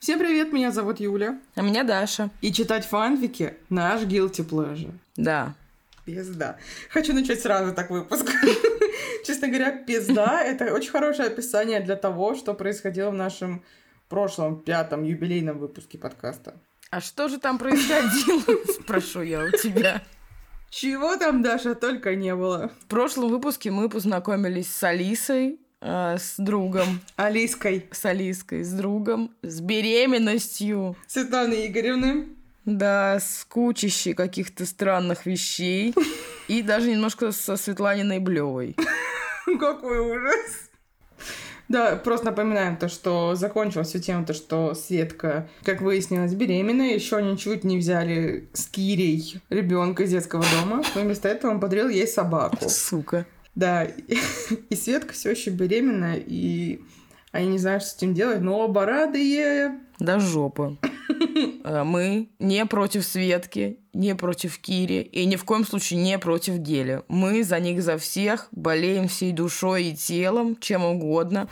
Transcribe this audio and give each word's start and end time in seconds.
Всем 0.00 0.18
привет, 0.18 0.50
меня 0.50 0.72
зовут 0.72 0.98
Юля. 0.98 1.38
А 1.56 1.60
меня 1.60 1.84
Даша. 1.84 2.30
И 2.40 2.50
читать 2.54 2.86
фанфики— 2.86 3.52
наш 3.68 4.00
guilty 4.04 4.48
pleasure. 4.48 4.94
Да. 5.16 5.54
Пизда. 6.06 6.56
Хочу 6.88 7.12
начать 7.12 7.42
сразу 7.42 7.74
так 7.74 7.90
выпуск. 7.90 8.26
Честно 9.26 9.48
говоря, 9.48 9.72
пизда— 9.72 10.42
это 10.42 10.72
очень 10.72 10.90
хорошее 10.90 11.28
описание 11.28 11.80
для 11.80 11.96
того, 11.96 12.34
что 12.34 12.54
происходило 12.54 13.10
в 13.10 13.14
нашем 13.14 13.62
прошлом 14.08 14.62
пятом 14.62 15.02
юбилейном 15.02 15.58
выпуске 15.58 15.98
подкаста. 15.98 16.54
А 16.90 17.02
что 17.02 17.28
же 17.28 17.38
там 17.38 17.58
происходило, 17.58 18.56
спрошу 18.80 19.20
я 19.20 19.44
у 19.44 19.50
тебя. 19.50 20.02
Чего 20.70 21.14
там, 21.18 21.42
Даша, 21.42 21.74
только 21.74 22.14
не 22.14 22.34
было. 22.34 22.70
В 22.80 22.86
прошлом 22.86 23.28
выпуске 23.28 23.70
мы 23.70 23.90
познакомились 23.90 24.74
с 24.74 24.82
Алисой, 24.82 25.60
э, 25.80 26.16
с 26.18 26.34
другом. 26.38 27.00
Алиской. 27.16 27.88
С 27.90 28.04
Алиской, 28.04 28.62
с 28.62 28.72
другом, 28.72 29.32
с 29.42 29.60
беременностью. 29.60 30.96
Светланы 31.06 31.66
Игоревны. 31.66 32.26
Да, 32.64 33.18
с 33.20 33.44
кучищей 33.48 34.14
каких-то 34.14 34.66
странных 34.66 35.26
вещей. 35.26 35.94
И 36.48 36.62
даже 36.62 36.90
немножко 36.90 37.32
со 37.32 37.56
Светланиной 37.56 38.18
Блевой. 38.18 38.76
Какой 39.58 39.98
ужас. 39.98 40.70
Да, 41.68 41.94
просто 41.94 42.26
напоминаем 42.26 42.76
то, 42.76 42.88
что 42.88 43.36
закончилась 43.36 43.88
все 43.88 44.00
тем, 44.00 44.24
то, 44.24 44.34
что 44.34 44.74
Светка, 44.74 45.48
как 45.62 45.80
выяснилось, 45.80 46.34
беременна, 46.34 46.82
еще 46.82 47.22
ничуть 47.22 47.62
не 47.62 47.78
взяли 47.78 48.48
с 48.52 48.66
Кирей 48.66 49.40
ребенка 49.50 50.02
из 50.02 50.10
детского 50.10 50.44
дома, 50.58 50.82
но 50.96 51.02
вместо 51.02 51.28
этого 51.28 51.52
он 51.52 51.60
подарил 51.60 51.88
ей 51.88 52.08
собаку. 52.08 52.68
Сука. 52.68 53.24
Да, 53.60 53.84
и 53.84 54.74
Светка 54.74 55.12
все 55.12 55.32
еще 55.32 55.50
беременна, 55.50 56.14
и 56.16 56.80
они 57.30 57.48
не 57.48 57.58
знают, 57.58 57.82
что 57.82 57.92
с 57.92 57.96
этим 57.98 58.14
делать, 58.14 58.40
но 58.40 58.58
оба 58.58 58.86
радые. 58.86 59.78
Да 59.98 60.18
жопа. 60.18 60.78
Э, 61.62 61.82
мы 61.84 62.30
не 62.38 62.64
против 62.64 63.04
Светки, 63.04 63.78
не 63.92 64.14
против 64.14 64.58
Кири 64.58 65.02
и 65.02 65.26
ни 65.26 65.36
в 65.36 65.44
коем 65.44 65.66
случае 65.66 66.00
не 66.00 66.18
против 66.18 66.54
Гели. 66.54 67.02
Мы 67.08 67.44
за 67.44 67.60
них 67.60 67.82
за 67.82 67.98
всех 67.98 68.48
болеем 68.50 69.08
всей 69.08 69.32
душой 69.32 69.88
и 69.88 69.94
телом, 69.94 70.56
чем 70.58 70.82
угодно. 70.82 71.46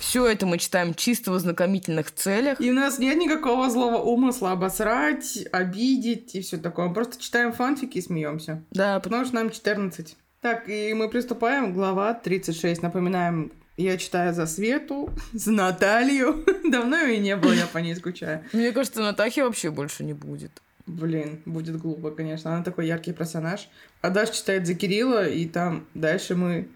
Все 0.00 0.26
это 0.26 0.46
мы 0.46 0.58
читаем 0.58 0.94
чисто 0.94 1.30
в 1.30 1.34
ознакомительных 1.34 2.10
целях. 2.12 2.60
И 2.60 2.72
у 2.72 2.74
нас 2.74 2.98
нет 2.98 3.16
никакого 3.18 3.70
злого 3.70 3.98
умысла 3.98 4.50
обосрать, 4.50 5.46
обидеть 5.52 6.34
и 6.34 6.40
все 6.40 6.56
такое. 6.56 6.88
Мы 6.88 6.94
просто 6.94 7.22
читаем 7.22 7.52
фанфики 7.52 7.98
и 7.98 8.02
смеемся. 8.02 8.64
Да, 8.72 8.98
потому 8.98 9.24
что 9.24 9.36
нам 9.36 9.50
14. 9.50 10.16
Так, 10.42 10.68
и 10.68 10.92
мы 10.92 11.08
приступаем. 11.08 11.72
Глава 11.72 12.14
36. 12.14 12.82
Напоминаем, 12.82 13.52
я 13.76 13.96
читаю 13.96 14.34
за 14.34 14.46
Свету, 14.46 15.08
за 15.32 15.52
Наталью. 15.52 16.44
Давно 16.68 16.96
ее 16.96 17.18
не 17.18 17.36
было, 17.36 17.52
я 17.52 17.68
по 17.68 17.78
ней 17.78 17.94
скучаю. 17.94 18.44
Мне 18.52 18.72
кажется, 18.72 19.02
Натахи 19.02 19.38
вообще 19.38 19.70
больше 19.70 20.02
не 20.02 20.14
будет. 20.14 20.50
Блин, 20.86 21.40
будет 21.46 21.76
глупо, 21.76 22.10
конечно. 22.10 22.52
Она 22.52 22.64
такой 22.64 22.88
яркий 22.88 23.12
персонаж. 23.12 23.68
А 24.00 24.10
Даша 24.10 24.34
читает 24.34 24.66
за 24.66 24.74
Кирилла, 24.74 25.28
и 25.28 25.46
там 25.46 25.86
дальше 25.94 26.34
мы 26.34 26.66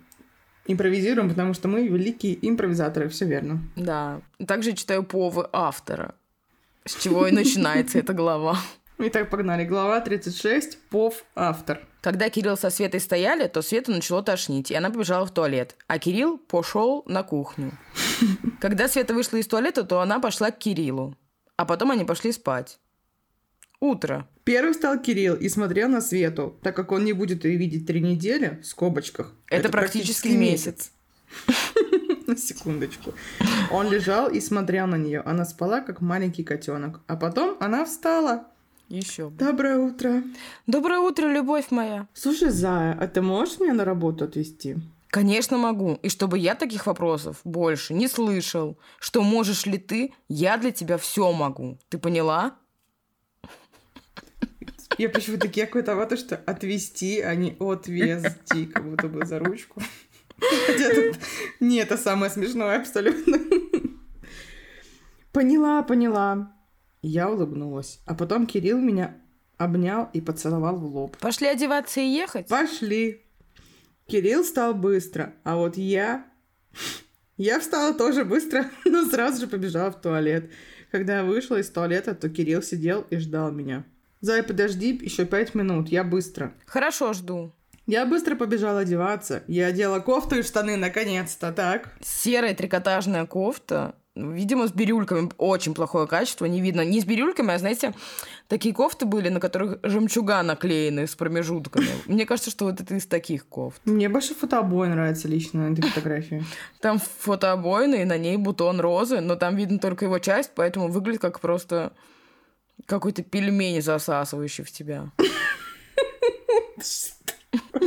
импровизируем, 0.68 1.28
потому 1.28 1.52
что 1.52 1.66
мы 1.66 1.88
великие 1.88 2.38
импровизаторы, 2.48 3.08
все 3.08 3.24
верно. 3.26 3.58
Да. 3.74 4.20
Также 4.46 4.74
читаю 4.74 5.02
повы 5.02 5.48
автора, 5.52 6.14
с 6.84 6.94
чего 7.02 7.26
и 7.26 7.32
начинается 7.32 7.98
эта 7.98 8.12
глава. 8.12 8.58
Итак, 8.98 9.28
погнали. 9.28 9.64
Глава 9.64 10.00
36. 10.00 10.78
Пов 10.88 11.24
автор. 11.34 11.80
Когда 12.06 12.30
Кирилл 12.30 12.56
со 12.56 12.70
Светой 12.70 13.00
стояли, 13.00 13.48
то 13.48 13.62
Света 13.62 13.90
начало 13.90 14.22
тошнить, 14.22 14.70
и 14.70 14.76
она 14.76 14.90
побежала 14.90 15.26
в 15.26 15.34
туалет. 15.34 15.74
А 15.88 15.98
Кирилл 15.98 16.38
пошел 16.38 17.02
на 17.08 17.24
кухню. 17.24 17.72
Когда 18.60 18.86
Света 18.86 19.12
вышла 19.12 19.38
из 19.38 19.48
туалета, 19.48 19.82
то 19.82 20.00
она 20.00 20.20
пошла 20.20 20.52
к 20.52 20.58
Кириллу. 20.58 21.16
А 21.56 21.64
потом 21.64 21.90
они 21.90 22.04
пошли 22.04 22.30
спать. 22.30 22.78
Утро. 23.80 24.28
Первый 24.44 24.74
стал 24.74 25.02
Кирилл 25.02 25.34
и 25.34 25.48
смотрел 25.48 25.88
на 25.88 26.00
Свету, 26.00 26.56
так 26.62 26.76
как 26.76 26.92
он 26.92 27.04
не 27.04 27.12
будет 27.12 27.44
ее 27.44 27.56
видеть 27.56 27.88
три 27.88 28.00
недели, 28.00 28.60
в 28.62 28.66
скобочках. 28.66 29.34
Это, 29.48 29.62
это 29.62 29.68
практически, 29.70 30.28
практически 30.28 30.38
месяц. 30.38 30.92
На 32.28 32.36
секундочку. 32.36 33.14
Он 33.72 33.90
лежал 33.90 34.30
и 34.30 34.40
смотрел 34.40 34.86
на 34.86 34.96
нее. 34.96 35.22
Она 35.22 35.44
спала, 35.44 35.80
как 35.80 36.00
маленький 36.00 36.44
котенок. 36.44 37.00
А 37.08 37.16
потом 37.16 37.56
она 37.58 37.84
встала. 37.84 38.46
Еще. 38.88 39.30
Доброе 39.30 39.78
утро. 39.78 40.22
Доброе 40.66 41.00
утро, 41.00 41.26
любовь 41.26 41.70
моя. 41.70 42.06
Слушай, 42.14 42.50
Зая, 42.50 42.96
а 42.98 43.08
ты 43.08 43.20
можешь 43.20 43.58
меня 43.58 43.74
на 43.74 43.84
работу 43.84 44.24
отвезти? 44.24 44.76
Конечно, 45.08 45.58
могу. 45.58 45.98
И 46.02 46.08
чтобы 46.08 46.38
я 46.38 46.54
таких 46.54 46.86
вопросов 46.86 47.40
больше 47.42 47.94
не 47.94 48.06
слышал. 48.06 48.78
Что 49.00 49.22
можешь 49.22 49.66
ли 49.66 49.78
ты, 49.78 50.12
я 50.28 50.56
для 50.56 50.70
тебя 50.70 50.98
все 50.98 51.32
могу. 51.32 51.78
Ты 51.88 51.98
поняла? 51.98 52.58
Я 54.98 55.08
почему-то 55.10 55.48
кекаю 55.48 55.84
то, 55.84 56.16
что 56.16 56.36
отвезти, 56.36 57.20
а 57.20 57.34
не 57.34 57.56
отвезти, 57.58 58.66
как 58.66 58.88
будто 58.88 59.08
бы 59.08 59.26
за 59.26 59.38
ручку. 59.38 59.82
Хотя 60.66 60.94
тут 60.94 61.18
не 61.60 61.78
это 61.78 61.96
самое 61.96 62.30
смешное 62.30 62.78
абсолютно. 62.78 63.38
Поняла, 65.32 65.82
поняла. 65.82 66.55
Я 67.02 67.30
улыбнулась. 67.30 68.00
А 68.06 68.14
потом 68.14 68.46
Кирилл 68.46 68.78
меня 68.78 69.16
обнял 69.58 70.08
и 70.12 70.20
поцеловал 70.20 70.76
в 70.76 70.84
лоб. 70.84 71.16
Пошли 71.18 71.46
одеваться 71.48 72.00
и 72.00 72.06
ехать? 72.06 72.48
Пошли. 72.48 73.22
Кирилл 74.06 74.42
встал 74.42 74.74
быстро, 74.74 75.34
а 75.44 75.56
вот 75.56 75.76
я... 75.76 76.26
Я 77.36 77.60
встала 77.60 77.92
тоже 77.92 78.24
быстро, 78.24 78.70
но 78.84 79.04
сразу 79.04 79.42
же 79.42 79.46
побежала 79.46 79.90
в 79.90 80.00
туалет. 80.00 80.50
Когда 80.90 81.18
я 81.18 81.24
вышла 81.24 81.56
из 81.56 81.68
туалета, 81.68 82.14
то 82.14 82.28
Кирилл 82.30 82.62
сидел 82.62 83.06
и 83.10 83.16
ждал 83.18 83.50
меня. 83.50 83.84
Зай, 84.20 84.42
подожди, 84.42 84.98
еще 85.02 85.26
пять 85.26 85.54
минут, 85.54 85.88
я 85.88 86.02
быстро. 86.02 86.54
Хорошо, 86.64 87.12
жду. 87.12 87.52
Я 87.86 88.06
быстро 88.06 88.34
побежала 88.34 88.80
одеваться. 88.80 89.42
Я 89.46 89.66
одела 89.66 90.00
кофту 90.00 90.38
и 90.38 90.42
штаны, 90.42 90.76
наконец-то, 90.76 91.52
так? 91.52 91.90
Серая 92.00 92.54
трикотажная 92.54 93.26
кофта 93.26 93.94
Видимо, 94.16 94.66
с 94.66 94.72
бирюльками 94.72 95.30
очень 95.36 95.74
плохое 95.74 96.06
качество, 96.06 96.46
не 96.46 96.62
видно. 96.62 96.80
Не 96.80 97.00
с 97.02 97.04
бирюльками, 97.04 97.52
а, 97.52 97.58
знаете, 97.58 97.92
такие 98.48 98.74
кофты 98.74 99.04
были, 99.04 99.28
на 99.28 99.40
которых 99.40 99.78
жемчуга 99.82 100.42
наклеены 100.42 101.06
с 101.06 101.14
промежутками. 101.14 101.88
Мне 102.06 102.24
кажется, 102.24 102.50
что 102.50 102.64
вот 102.64 102.80
это 102.80 102.94
из 102.94 103.06
таких 103.06 103.46
кофт. 103.46 103.82
Мне 103.84 104.08
больше 104.08 104.34
фотообои 104.34 104.88
нравится 104.88 105.28
лично 105.28 105.68
на 105.68 105.72
этой 105.74 105.82
фотографии. 105.90 106.42
Там 106.80 106.98
фотообоины, 106.98 108.02
и 108.02 108.04
на 108.06 108.16
ней 108.16 108.38
бутон 108.38 108.80
розы, 108.80 109.20
но 109.20 109.36
там 109.36 109.54
видно 109.54 109.78
только 109.78 110.06
его 110.06 110.18
часть, 110.18 110.52
поэтому 110.54 110.88
выглядит 110.88 111.20
как 111.20 111.40
просто 111.40 111.92
какой-то 112.86 113.22
пельмень, 113.22 113.82
засасывающий 113.82 114.64
в 114.64 114.72
тебя. 114.72 115.10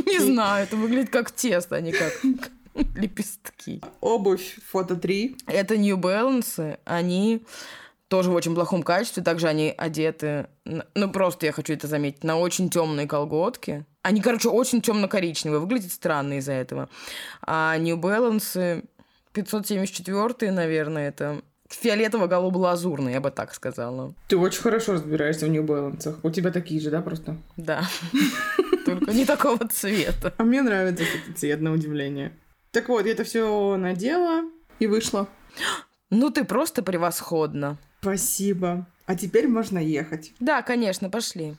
Не 0.06 0.20
знаю, 0.20 0.64
это 0.64 0.76
выглядит 0.76 1.10
как 1.10 1.32
тесто, 1.32 1.74
а 1.74 1.80
не 1.80 1.92
как 1.92 2.12
лепестки. 2.94 3.82
Обувь 4.00 4.58
фото 4.66 4.96
3. 4.96 5.36
Это 5.46 5.76
New 5.76 5.96
Balance. 5.96 6.78
Они 6.84 7.42
тоже 8.08 8.30
в 8.30 8.34
очень 8.34 8.54
плохом 8.54 8.82
качестве. 8.82 9.22
Также 9.22 9.48
они 9.48 9.72
одеты, 9.76 10.48
ну 10.64 11.10
просто 11.10 11.46
я 11.46 11.52
хочу 11.52 11.72
это 11.72 11.86
заметить, 11.86 12.24
на 12.24 12.38
очень 12.38 12.68
темные 12.68 13.06
колготки. 13.06 13.86
Они, 14.02 14.20
короче, 14.20 14.48
очень 14.48 14.80
темно-коричневые. 14.80 15.60
Выглядят 15.60 15.92
странно 15.92 16.38
из-за 16.38 16.52
этого. 16.52 16.88
А 17.42 17.76
New 17.78 17.96
Balance 17.98 18.84
574, 19.32 20.50
наверное, 20.50 21.08
это 21.08 21.42
фиолетово-голубо-лазурный, 21.68 23.12
я 23.12 23.20
бы 23.20 23.30
так 23.30 23.54
сказала. 23.54 24.12
Ты 24.28 24.36
очень 24.36 24.60
хорошо 24.60 24.94
разбираешься 24.94 25.46
в 25.46 25.50
New 25.50 25.62
Balance. 25.62 26.16
У 26.22 26.30
тебя 26.30 26.50
такие 26.50 26.80
же, 26.80 26.90
да, 26.90 27.00
просто? 27.00 27.36
Да. 27.56 27.84
Только 28.84 29.12
не 29.12 29.24
такого 29.24 29.68
цвета. 29.68 30.32
А 30.36 30.42
мне 30.42 30.62
нравится 30.62 31.04
этот 31.04 31.38
цвет, 31.38 31.60
на 31.60 31.72
удивление. 31.72 32.32
Так 32.72 32.88
вот, 32.88 33.06
я 33.06 33.12
это 33.12 33.24
все 33.24 33.76
надела 33.76 34.42
и 34.78 34.86
вышла. 34.86 35.28
Ну, 36.10 36.30
ты 36.30 36.44
просто 36.44 36.82
превосходно. 36.82 37.78
Спасибо. 38.00 38.86
А 39.06 39.16
теперь 39.16 39.48
можно 39.48 39.78
ехать. 39.78 40.32
Да, 40.38 40.62
конечно, 40.62 41.10
пошли. 41.10 41.56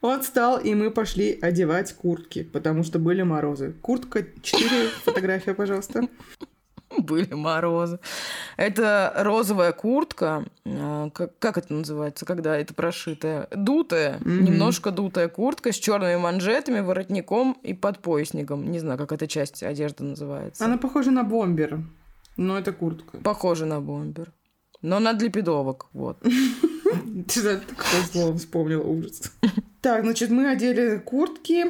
Он 0.00 0.20
встал, 0.20 0.58
и 0.58 0.74
мы 0.74 0.90
пошли 0.90 1.38
одевать 1.40 1.92
куртки, 1.92 2.42
потому 2.42 2.82
что 2.82 2.98
были 2.98 3.22
морозы. 3.22 3.72
Куртка 3.80 4.26
4, 4.42 4.88
фотография, 5.04 5.54
пожалуйста. 5.54 6.08
Были 6.98 7.34
морозы. 7.34 7.98
Это 8.56 9.12
розовая 9.16 9.72
куртка, 9.72 10.44
а, 10.64 11.10
как, 11.10 11.38
как 11.38 11.58
это 11.58 11.72
называется, 11.72 12.24
когда 12.24 12.56
это 12.56 12.74
прошитая? 12.74 13.48
Дутая, 13.50 14.18
mm-hmm. 14.18 14.42
немножко 14.42 14.90
дутая 14.90 15.28
куртка 15.28 15.72
с 15.72 15.76
черными 15.76 16.16
манжетами, 16.16 16.80
воротником 16.80 17.58
и 17.62 17.74
подпоясником. 17.74 18.70
Не 18.70 18.78
знаю, 18.78 18.98
как 18.98 19.12
эта 19.12 19.26
часть 19.26 19.62
одежды 19.62 20.04
называется. 20.04 20.64
Она 20.64 20.78
похожа 20.78 21.10
на 21.10 21.24
бомбер, 21.24 21.80
но 22.36 22.58
это 22.58 22.72
куртка. 22.72 23.18
Похожа 23.18 23.66
на 23.66 23.80
бомбер. 23.80 24.32
Но 24.80 24.98
на 24.98 25.12
для 25.12 25.30
пидовок, 25.30 25.86
вот. 25.92 26.18
Ты 27.28 27.58
такое 27.58 28.02
слово 28.10 28.36
вспомнила, 28.36 28.82
ужас. 28.82 29.32
Так, 29.80 30.04
значит, 30.04 30.30
мы 30.30 30.48
одели 30.48 30.98
куртки, 30.98 31.64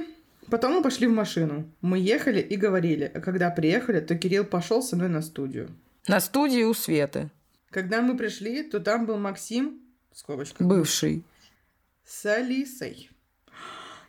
Потом 0.53 0.75
мы 0.75 0.83
пошли 0.83 1.07
в 1.07 1.13
машину. 1.15 1.67
Мы 1.81 1.99
ехали 1.99 2.39
и 2.43 2.57
говорили. 2.57 3.11
А 3.15 3.21
когда 3.23 3.49
приехали, 3.49 4.01
то 4.01 4.15
Кирилл 4.15 4.45
пошел 4.45 4.83
со 4.83 4.97
мной 4.97 5.09
на 5.09 5.23
студию. 5.23 5.71
На 6.07 6.21
студию 6.21 6.69
у 6.69 6.75
Светы. 6.75 7.31
Когда 7.71 8.03
мы 8.03 8.19
пришли, 8.19 8.63
то 8.63 8.79
там 8.79 9.07
был 9.07 9.17
Максим, 9.17 9.81
в 10.13 10.19
скобочках, 10.19 10.67
Бывший. 10.67 11.25
с 12.05 12.27
Алисой. 12.27 13.09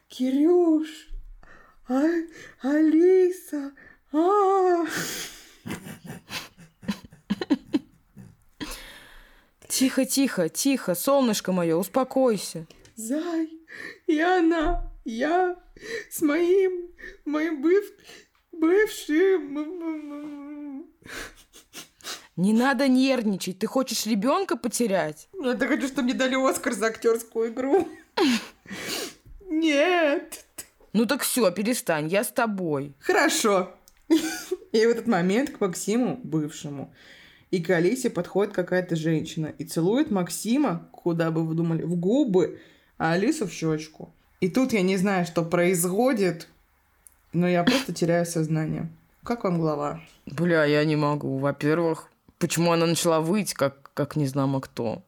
Кирюш, 0.09 0.89
а, 1.87 2.03
Алиса, 2.61 3.71
а. 4.11 4.85
Тихо, 9.69 10.03
тихо, 10.03 10.49
тихо, 10.49 10.93
солнышко 10.93 11.53
мое, 11.53 11.77
успокойся. 11.77 12.67
Зай, 12.97 13.49
и 14.07 14.19
она, 14.19 14.92
я 15.05 15.55
с 16.09 16.21
моим, 16.21 16.89
моим 17.25 17.61
быв, 17.61 17.85
бывшим. 18.51 19.55
Не 22.35 22.53
надо 22.53 22.87
нервничать, 22.87 23.59
ты 23.59 23.67
хочешь 23.67 24.07
ребенка 24.07 24.57
потерять? 24.57 25.29
Ну, 25.33 25.51
Я 25.51 25.55
так 25.55 25.69
хочу, 25.69 25.87
чтобы 25.87 26.03
мне 26.03 26.13
дали 26.13 26.35
Оскар 26.35 26.73
за 26.73 26.87
актерскую 26.87 27.49
игру. 27.51 27.87
Нет. 29.47 30.45
Ну 30.93 31.05
так 31.05 31.21
все, 31.21 31.51
перестань, 31.51 32.07
я 32.07 32.23
с 32.23 32.31
тобой. 32.31 32.95
Хорошо. 32.99 33.71
И 34.09 34.85
в 34.85 34.89
этот 34.89 35.07
момент 35.07 35.51
к 35.51 35.59
Максиму, 35.61 36.19
бывшему, 36.23 36.93
и 37.51 37.61
к 37.61 37.69
Алисе 37.69 38.09
подходит 38.09 38.53
какая-то 38.53 38.95
женщина 38.95 39.53
и 39.57 39.63
целует 39.63 40.09
Максима, 40.09 40.89
куда 40.91 41.29
бы 41.29 41.45
вы 41.45 41.53
думали, 41.53 41.83
в 41.83 41.95
губы, 41.95 42.59
а 42.97 43.13
Алису 43.13 43.45
в 43.47 43.51
щечку. 43.51 44.13
И 44.43 44.49
тут 44.49 44.73
я 44.73 44.81
не 44.81 44.97
знаю, 44.97 45.25
что 45.25 45.41
происходит, 45.41 46.49
но 47.31 47.47
я 47.47 47.63
просто 47.63 47.93
теряю 47.93 48.25
сознание. 48.25 48.89
Как 49.23 49.45
вам 49.45 49.57
глава? 49.57 50.01
Бля, 50.25 50.65
я 50.65 50.83
не 50.83 50.97
могу. 50.97 51.37
Во-первых, 51.37 52.09
почему 52.39 52.73
она 52.73 52.85
начала 52.85 53.21
выть, 53.21 53.53
как, 53.53 53.91
как 53.93 54.17
не 54.17 54.27
знамо 54.27 54.59
кто? 54.59 55.01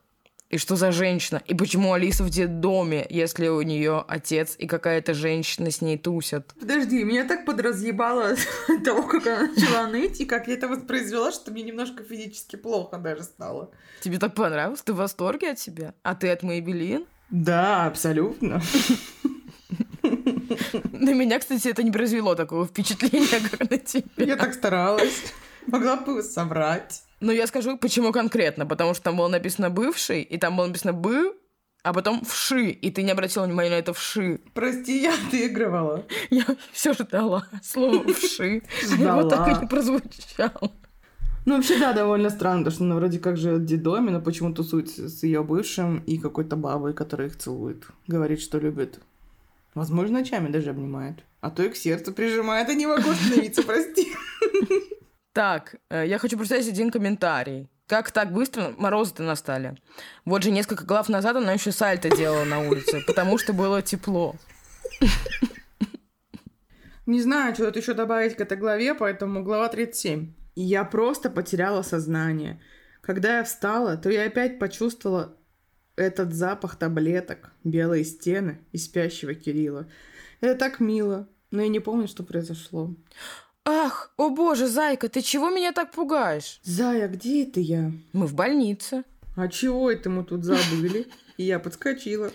И 0.49 0.57
что 0.57 0.77
за 0.77 0.93
женщина? 0.93 1.41
И 1.47 1.53
почему 1.53 1.91
Алиса 1.91 2.23
в 2.23 2.29
детдоме, 2.29 3.05
если 3.09 3.49
у 3.49 3.61
нее 3.61 4.05
отец 4.07 4.55
и 4.57 4.67
какая-то 4.67 5.13
женщина 5.13 5.69
с 5.69 5.81
ней 5.81 5.97
тусят? 5.97 6.55
Подожди, 6.57 7.03
меня 7.03 7.25
так 7.25 7.43
подразъебало 7.45 8.37
от 8.69 8.83
того, 8.85 9.03
как 9.03 9.27
она 9.27 9.47
начала 9.47 9.87
ныть, 9.87 10.21
и 10.21 10.25
как 10.25 10.47
я 10.47 10.53
это 10.53 10.69
воспроизвела, 10.69 11.33
что 11.33 11.51
мне 11.51 11.63
немножко 11.63 12.05
физически 12.05 12.55
плохо 12.55 12.99
даже 12.99 13.23
стало. 13.23 13.69
Тебе 13.99 14.17
так 14.17 14.33
понравилось? 14.33 14.81
Ты 14.81 14.93
в 14.93 14.95
восторге 14.95 15.51
от 15.51 15.59
себя? 15.59 15.93
А 16.03 16.15
ты 16.15 16.29
от 16.29 16.41
Мэйбелин? 16.41 17.05
Да, 17.29 17.85
абсолютно. 17.85 18.61
На 20.03 21.13
меня, 21.13 21.39
кстати, 21.39 21.67
это 21.67 21.83
не 21.83 21.91
произвело 21.91 22.35
такого 22.35 22.65
впечатления, 22.65 23.39
как 23.49 23.69
на 23.69 23.77
тебя. 23.77 24.03
Я 24.17 24.35
так 24.35 24.53
старалась. 24.53 25.33
Могла 25.67 25.97
бы 25.97 26.21
соврать. 26.21 27.03
Но 27.19 27.31
я 27.31 27.47
скажу, 27.47 27.77
почему 27.77 28.11
конкретно. 28.11 28.65
Потому 28.65 28.93
что 28.93 29.03
там 29.03 29.17
было 29.17 29.27
написано 29.27 29.69
«бывший», 29.69 30.21
и 30.21 30.37
там 30.37 30.55
было 30.55 30.67
написано 30.67 30.93
«бы», 30.93 31.33
а 31.83 31.93
потом 31.93 32.23
«вши», 32.25 32.69
и 32.69 32.91
ты 32.91 33.03
не 33.03 33.11
обратила 33.11 33.45
внимания 33.45 33.69
на 33.69 33.75
это 33.75 33.93
«вши». 33.93 34.41
Прости, 34.53 35.01
я 35.01 35.13
отыгрывала. 35.13 36.05
Я 36.29 36.45
все 36.71 36.93
ждала 36.93 37.47
слово 37.63 38.03
«вши», 38.13 38.61
а 38.83 38.85
его 38.85 38.95
Ждала. 38.95 39.29
так 39.29 39.57
и 39.57 39.61
не 39.61 39.67
прозвучало. 39.67 40.71
Ну, 41.45 41.55
вообще, 41.55 41.79
да, 41.79 41.93
довольно 41.93 42.31
странно, 42.31 42.59
потому 42.59 42.75
что 42.75 42.83
она 42.85 42.95
вроде 42.95 43.19
как 43.19 43.37
живет 43.37 43.61
в 43.61 43.65
детдоме, 43.65 44.11
но 44.11 44.19
почему 44.19 44.51
тусуется 44.51 45.07
с 45.09 45.21
ее 45.21 45.43
бывшим 45.43 45.99
и 45.99 46.17
какой-то 46.17 46.55
бабой, 46.55 46.93
которая 46.93 47.27
их 47.27 47.37
целует. 47.37 47.85
Говорит, 48.07 48.41
что 48.41 48.57
любит. 48.57 48.99
Возможно, 49.75 50.19
ночами 50.19 50.49
даже 50.49 50.71
обнимает. 50.71 51.23
А 51.41 51.51
то 51.51 51.61
и 51.63 51.69
к 51.69 51.75
сердцу 51.75 52.13
прижимает, 52.13 52.69
а 52.69 52.73
не 52.73 52.87
могу 52.87 53.09
остановиться, 53.09 53.61
прости. 53.63 54.11
Так, 55.33 55.75
э, 55.89 56.07
я 56.07 56.17
хочу 56.17 56.37
прочитать 56.37 56.67
один 56.67 56.89
комментарий. 56.89 57.69
Как 57.87 58.09
так 58.09 58.31
быстро 58.31 58.73
морозы-то 58.77 59.21
настали? 59.21 59.77
Вот 60.23 60.41
же 60.41 60.49
несколько 60.49 60.85
глав 60.85 61.09
назад 61.09 61.35
она 61.35 61.51
еще 61.51 61.71
сальто 61.71 62.09
делала 62.09 62.45
на 62.45 62.61
улице, 62.61 63.03
потому 63.05 63.37
что 63.37 63.53
было 63.53 63.81
тепло. 63.81 64.35
Не 67.05 67.21
знаю, 67.21 67.53
что 67.53 67.65
тут 67.65 67.75
еще 67.75 67.93
добавить 67.93 68.35
к 68.35 68.41
этой 68.41 68.57
главе, 68.57 68.95
поэтому 68.95 69.43
глава 69.43 69.67
37. 69.67 70.33
И 70.55 70.61
я 70.61 70.83
просто 70.83 71.29
потеряла 71.29 71.81
сознание. 71.81 72.61
Когда 73.01 73.37
я 73.37 73.43
встала, 73.43 73.97
то 73.97 74.09
я 74.09 74.25
опять 74.25 74.57
почувствовала 74.57 75.37
этот 75.95 76.33
запах 76.33 76.75
таблеток, 76.75 77.51
белые 77.63 78.03
стены 78.03 78.59
и 78.71 78.77
спящего 78.77 79.33
Кирилла. 79.33 79.87
Это 80.41 80.57
так 80.57 80.79
мило, 80.79 81.27
но 81.51 81.61
я 81.61 81.67
не 81.67 81.79
помню, 81.79 82.07
что 82.07 82.23
произошло. 82.23 82.95
Ах, 83.63 84.13
о 84.17 84.29
боже, 84.29 84.67
зайка, 84.67 85.09
ты 85.09 85.21
чего 85.21 85.49
меня 85.49 85.71
так 85.71 85.91
пугаешь? 85.91 86.59
Зая, 86.63 87.07
где 87.07 87.43
это 87.43 87.59
я? 87.59 87.91
Мы 88.13 88.27
в 88.27 88.35
больнице. 88.35 89.03
А 89.35 89.47
чего 89.47 89.91
это 89.91 90.09
мы 90.09 90.23
тут 90.23 90.43
забыли? 90.43 91.07
И 91.37 91.43
я 91.43 91.59
подскочила. 91.59 92.31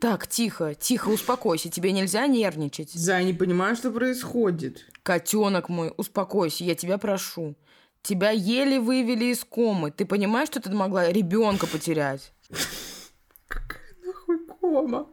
Так, 0.00 0.26
тихо, 0.26 0.74
тихо, 0.74 1.08
успокойся, 1.08 1.70
тебе 1.70 1.92
нельзя 1.92 2.26
нервничать. 2.26 2.92
Зая, 2.92 3.24
не 3.24 3.32
понимаю, 3.32 3.76
что 3.76 3.90
происходит. 3.90 4.84
Котенок 5.02 5.68
мой, 5.68 5.92
успокойся, 5.96 6.64
я 6.64 6.74
тебя 6.74 6.98
прошу. 6.98 7.56
Тебя 8.02 8.30
еле 8.30 8.78
вывели 8.78 9.26
из 9.26 9.42
комы. 9.42 9.90
Ты 9.90 10.04
понимаешь, 10.04 10.48
что 10.48 10.60
ты 10.60 10.70
могла 10.70 11.10
ребенка 11.10 11.66
потерять? 11.66 12.32
Какая 13.48 13.96
нахуй 14.04 14.38
кома? 14.46 15.08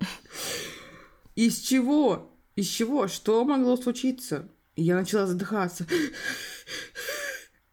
Из 1.36 1.60
чего? 1.60 2.30
Из 2.56 2.68
чего? 2.68 3.08
Что 3.08 3.44
могло 3.46 3.78
случиться? 3.78 4.48
Я 4.76 4.96
начала 4.96 5.26
задыхаться. 5.26 5.88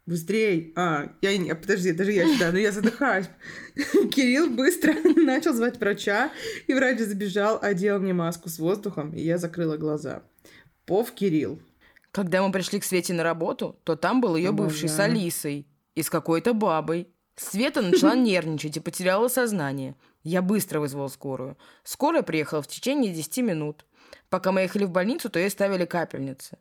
Быстрей. 0.05 0.73
А, 0.75 1.11
я 1.21 1.37
не... 1.37 1.53
Подожди, 1.53 1.91
даже 1.91 2.11
я 2.11 2.27
сюда, 2.27 2.51
но 2.51 2.57
я 2.57 2.71
задыхаюсь. 2.71 3.29
Кирилл 4.11 4.49
быстро 4.49 4.93
начал 5.15 5.53
звать 5.53 5.79
врача, 5.79 6.31
и 6.67 6.73
врач 6.73 6.99
забежал, 6.99 7.59
одел 7.61 7.99
мне 7.99 8.13
маску 8.13 8.49
с 8.49 8.57
воздухом, 8.57 9.13
и 9.13 9.21
я 9.21 9.37
закрыла 9.37 9.77
глаза. 9.77 10.23
Пов 10.85 11.11
Кирилл. 11.11 11.61
Когда 12.11 12.45
мы 12.45 12.51
пришли 12.51 12.79
к 12.79 12.83
Свете 12.83 13.13
на 13.13 13.23
работу, 13.23 13.79
то 13.83 13.95
там 13.95 14.21
был 14.21 14.35
ее 14.35 14.51
бывший 14.51 14.89
с. 14.89 14.99
Алисой 14.99 15.67
и 15.95 16.01
с 16.01 16.09
какой-то 16.09 16.53
бабой. 16.53 17.07
Света 17.35 17.81
начала 17.81 18.15
нервничать 18.15 18.77
и 18.77 18.81
потеряла 18.81 19.27
сознание. 19.27 19.95
Я 20.23 20.41
быстро 20.41 20.79
вызвала 20.79 21.07
скорую. 21.07 21.57
Скорая 21.83 22.23
приехала 22.23 22.61
в 22.61 22.67
течение 22.67 23.13
10 23.13 23.37
минут. 23.39 23.85
Пока 24.29 24.51
мы 24.51 24.61
ехали 24.61 24.83
в 24.83 24.91
больницу, 24.91 25.29
то 25.29 25.39
ей 25.39 25.49
ставили 25.49 25.85
капельницы. 25.85 26.57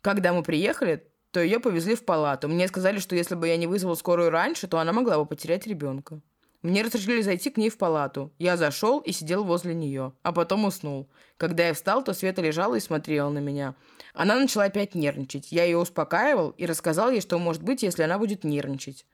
Когда 0.00 0.32
мы 0.32 0.42
приехали, 0.42 1.04
то 1.36 1.42
ее 1.42 1.60
повезли 1.60 1.94
в 1.94 2.02
палату. 2.02 2.48
Мне 2.48 2.66
сказали, 2.66 2.98
что 2.98 3.14
если 3.14 3.34
бы 3.34 3.46
я 3.46 3.58
не 3.58 3.66
вызвала 3.66 3.94
скорую 3.94 4.30
раньше, 4.30 4.68
то 4.68 4.78
она 4.78 4.94
могла 4.94 5.18
бы 5.18 5.26
потерять 5.26 5.66
ребенка. 5.66 6.22
Мне 6.62 6.80
разрешили 6.80 7.20
зайти 7.20 7.50
к 7.50 7.58
ней 7.58 7.68
в 7.68 7.76
палату. 7.76 8.32
Я 8.38 8.56
зашел 8.56 9.00
и 9.00 9.12
сидел 9.12 9.44
возле 9.44 9.74
нее, 9.74 10.14
а 10.22 10.32
потом 10.32 10.64
уснул. 10.64 11.10
Когда 11.36 11.66
я 11.66 11.74
встал, 11.74 12.02
то 12.02 12.14
Света 12.14 12.40
лежала 12.40 12.76
и 12.76 12.80
смотрела 12.80 13.28
на 13.28 13.40
меня. 13.40 13.74
Она 14.14 14.36
начала 14.36 14.64
опять 14.64 14.94
нервничать. 14.94 15.52
Я 15.52 15.64
ее 15.64 15.76
успокаивал 15.76 16.54
и 16.56 16.64
рассказал 16.64 17.10
ей, 17.10 17.20
что 17.20 17.38
может 17.38 17.62
быть, 17.62 17.82
если 17.82 18.02
она 18.02 18.18
будет 18.18 18.42
нервничать. 18.42 19.04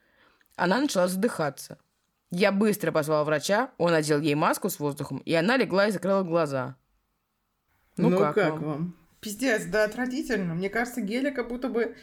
Она 0.55 0.79
начала 0.79 1.09
задыхаться. 1.09 1.77
Я 2.31 2.53
быстро 2.53 2.93
позвал 2.93 3.25
врача, 3.25 3.71
он 3.77 3.93
одел 3.93 4.21
ей 4.21 4.35
маску 4.35 4.69
с 4.69 4.79
воздухом, 4.79 5.17
и 5.17 5.33
она 5.33 5.57
легла 5.57 5.87
и 5.87 5.91
закрыла 5.91 6.23
глаза. 6.23 6.77
Ну, 7.97 8.17
как, 8.17 8.61
вам? 8.61 8.95
Пиздец, 9.23 9.63
да, 9.65 9.85
отвратительно. 9.85 10.53
Мне 10.53 10.69
кажется, 10.69 11.01
Геля 11.01 11.31
как 11.31 11.47
будто 11.47 11.69
бы 11.69 11.95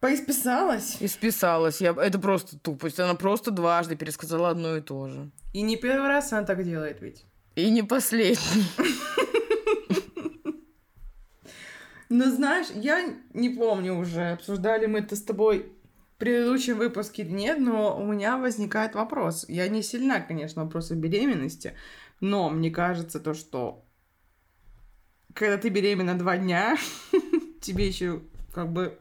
поисписалась. 0.00 0.96
И 1.00 1.08
списалась. 1.08 1.80
Я... 1.80 1.90
Это 1.90 2.18
просто 2.18 2.58
тупость. 2.58 3.00
Она 3.00 3.14
просто 3.14 3.50
дважды 3.50 3.96
пересказала 3.96 4.50
одно 4.50 4.76
и 4.76 4.80
то 4.80 5.08
же. 5.08 5.30
И 5.52 5.62
не 5.62 5.76
первый 5.76 6.08
раз 6.08 6.32
она 6.32 6.44
так 6.44 6.62
делает 6.62 7.00
ведь. 7.00 7.24
И 7.56 7.70
не 7.70 7.82
последний. 7.82 8.64
Но 12.08 12.30
знаешь, 12.30 12.68
я 12.74 13.04
не 13.34 13.50
помню 13.50 13.98
уже, 13.98 14.32
обсуждали 14.32 14.86
мы 14.86 15.00
это 15.00 15.16
с 15.16 15.22
тобой 15.22 15.72
в 16.14 16.18
предыдущем 16.18 16.78
выпуске 16.78 17.22
или 17.22 17.32
нет, 17.32 17.58
но 17.58 17.98
у 17.98 18.04
меня 18.06 18.36
возникает 18.36 18.94
вопрос. 18.94 19.44
Я 19.48 19.66
не 19.66 19.82
сильна, 19.82 20.20
конечно, 20.20 20.62
в 20.62 20.66
вопросах 20.66 20.98
беременности, 20.98 21.74
но 22.20 22.48
мне 22.48 22.70
кажется 22.70 23.18
то, 23.18 23.34
что 23.34 23.85
когда 25.36 25.58
ты 25.58 25.68
беременна 25.68 26.18
два 26.18 26.36
дня, 26.38 26.76
тебе 27.60 27.86
еще 27.86 28.22
как 28.52 28.72
бы 28.72 28.98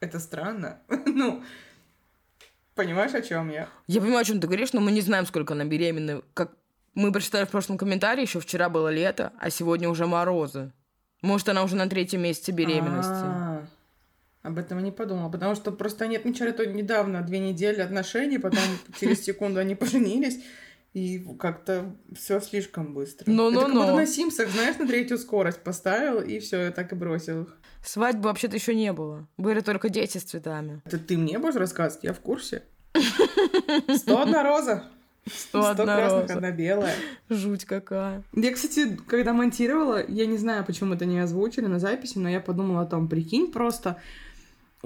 это 0.00 0.18
странно. 0.18 0.80
Ну, 1.06 1.42
понимаешь, 2.74 3.14
о 3.14 3.22
чем 3.22 3.50
я? 3.50 3.68
Я 3.86 4.00
понимаю, 4.00 4.20
о 4.20 4.24
чем 4.24 4.38
ты 4.38 4.46
говоришь, 4.46 4.74
но 4.74 4.80
мы 4.80 4.92
не 4.92 5.00
знаем, 5.00 5.24
сколько 5.24 5.54
она 5.54 5.64
беременна. 5.64 6.20
Как 6.34 6.52
мы 6.94 7.10
прочитали 7.10 7.46
в 7.46 7.48
прошлом 7.48 7.78
комментарии, 7.78 8.22
еще 8.22 8.38
вчера 8.38 8.68
было 8.68 8.92
лето, 8.92 9.32
а 9.38 9.48
сегодня 9.48 9.88
уже 9.88 10.06
морозы. 10.06 10.72
Может, 11.22 11.48
она 11.48 11.62
уже 11.62 11.76
на 11.76 11.88
третьем 11.88 12.22
месяце 12.22 12.52
беременности. 12.52 13.12
А, 13.12 13.66
Об 14.42 14.58
этом 14.58 14.78
я 14.78 14.84
не 14.84 14.92
подумала, 14.92 15.30
потому 15.30 15.54
что 15.54 15.72
просто 15.72 16.04
они 16.04 16.16
отмечали 16.16 16.52
то 16.52 16.66
недавно, 16.66 17.22
две 17.22 17.38
недели 17.38 17.80
отношений, 17.80 18.38
потом 18.38 18.60
через 19.00 19.22
секунду 19.24 19.60
они 19.60 19.74
поженились, 19.74 20.40
и 20.96 21.22
как-то 21.38 21.94
все 22.14 22.40
слишком 22.40 22.94
быстро. 22.94 23.30
Ну, 23.30 23.50
ну, 23.50 23.68
ну. 23.68 23.94
на 23.94 24.06
Симсах, 24.06 24.48
знаешь, 24.48 24.78
на 24.78 24.86
третью 24.86 25.18
скорость 25.18 25.62
поставил, 25.62 26.22
и 26.22 26.38
все, 26.38 26.62
я 26.62 26.70
так 26.70 26.90
и 26.90 26.94
бросил 26.94 27.42
их. 27.42 27.58
Свадьбы 27.84 28.30
вообще-то 28.30 28.56
еще 28.56 28.74
не 28.74 28.94
было. 28.94 29.28
Были 29.36 29.60
только 29.60 29.90
дети 29.90 30.16
с 30.16 30.22
цветами. 30.22 30.80
Это 30.86 30.98
ты 30.98 31.18
мне 31.18 31.38
будешь 31.38 31.56
рассказывать? 31.56 32.02
Я 32.02 32.14
в 32.14 32.20
курсе. 32.20 32.62
Сто 33.94 34.22
одна 34.22 34.42
роза. 34.42 34.84
Сто 35.30 35.74
красных, 35.74 36.30
одна 36.30 36.50
белая. 36.50 36.94
Жуть 37.28 37.66
какая. 37.66 38.22
Я, 38.32 38.54
кстати, 38.54 38.96
когда 39.06 39.34
монтировала, 39.34 40.02
я 40.08 40.24
не 40.24 40.38
знаю, 40.38 40.64
почему 40.64 40.94
это 40.94 41.04
не 41.04 41.18
озвучили 41.18 41.66
на 41.66 41.78
записи, 41.78 42.16
но 42.16 42.30
я 42.30 42.40
подумала 42.40 42.82
о 42.82 42.86
том, 42.86 43.06
прикинь, 43.06 43.52
просто 43.52 44.00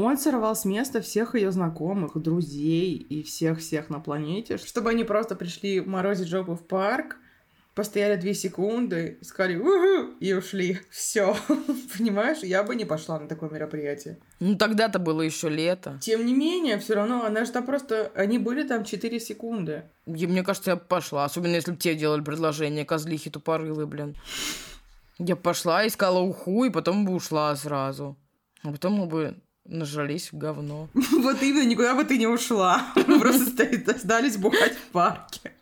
он 0.03 0.19
сорвал 0.19 0.55
с 0.55 0.65
места 0.65 1.01
всех 1.01 1.35
ее 1.35 1.51
знакомых, 1.53 2.21
друзей 2.21 2.95
и 2.95 3.23
всех-всех 3.23 3.91
на 3.91 4.01
планете, 4.01 4.59
чтобы 4.59 4.91
они 4.91 5.05
просто 5.05 5.37
пришли 5.37 5.81
морозить 5.81 6.29
жопу 6.29 6.55
в 6.55 6.67
парк, 6.67 7.17
постояли 7.75 8.21
две 8.21 8.35
секунды, 8.35 9.19
сказали 9.23 9.57
«Уху!» 9.57 10.15
и 10.21 10.33
ушли. 10.33 10.79
Все. 10.91 11.37
Понимаешь, 11.97 12.39
я 12.43 12.63
бы 12.63 12.75
не 12.75 12.85
пошла 12.85 13.19
на 13.19 13.29
такое 13.29 13.49
мероприятие. 13.51 14.19
Ну 14.39 14.57
тогда-то 14.57 14.99
было 14.99 15.23
еще 15.23 15.49
лето. 15.49 15.99
Тем 16.01 16.27
не 16.27 16.35
менее, 16.35 16.79
все 16.79 16.95
равно, 16.95 17.25
она 17.25 17.45
же 17.45 17.53
там 17.53 17.65
просто... 17.65 18.13
Они 18.15 18.39
были 18.39 18.67
там 18.67 18.85
4 18.85 19.21
секунды. 19.21 19.85
И 20.07 20.27
мне 20.27 20.43
кажется, 20.43 20.73
я 20.73 20.77
бы 20.77 20.83
пошла. 20.83 21.25
Особенно, 21.25 21.55
если 21.55 21.73
бы 21.73 21.79
тебе 21.79 21.95
делали 21.95 22.23
предложение, 22.23 22.85
козлихи 22.85 23.31
тупорылые, 23.31 23.87
блин. 23.87 24.17
Я 25.19 25.37
пошла, 25.37 25.87
искала 25.87 26.21
уху, 26.21 26.65
и 26.65 26.71
потом 26.71 27.05
бы 27.05 27.15
ушла 27.15 27.55
сразу. 27.57 28.19
А 28.63 28.73
потом 28.73 28.95
мы 28.95 29.07
бы 29.07 29.37
нажались 29.71 30.33
в 30.33 30.39
говно. 30.39 30.89
Вот 31.13 31.43
именно, 31.43 31.67
никуда 31.67 31.95
бы 31.95 32.05
ты 32.05 32.19
не 32.19 32.27
ушла. 32.27 32.87
Мы 32.97 33.21
просто 33.21 33.69
остались 33.87 34.37
бухать 34.37 34.75
в 34.75 34.93
парке. 34.93 35.53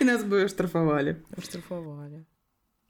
И 0.00 0.04
нас 0.04 0.24
бы 0.24 0.48
штрафовали. 0.48 1.22
Оштрафовали. 1.36 2.24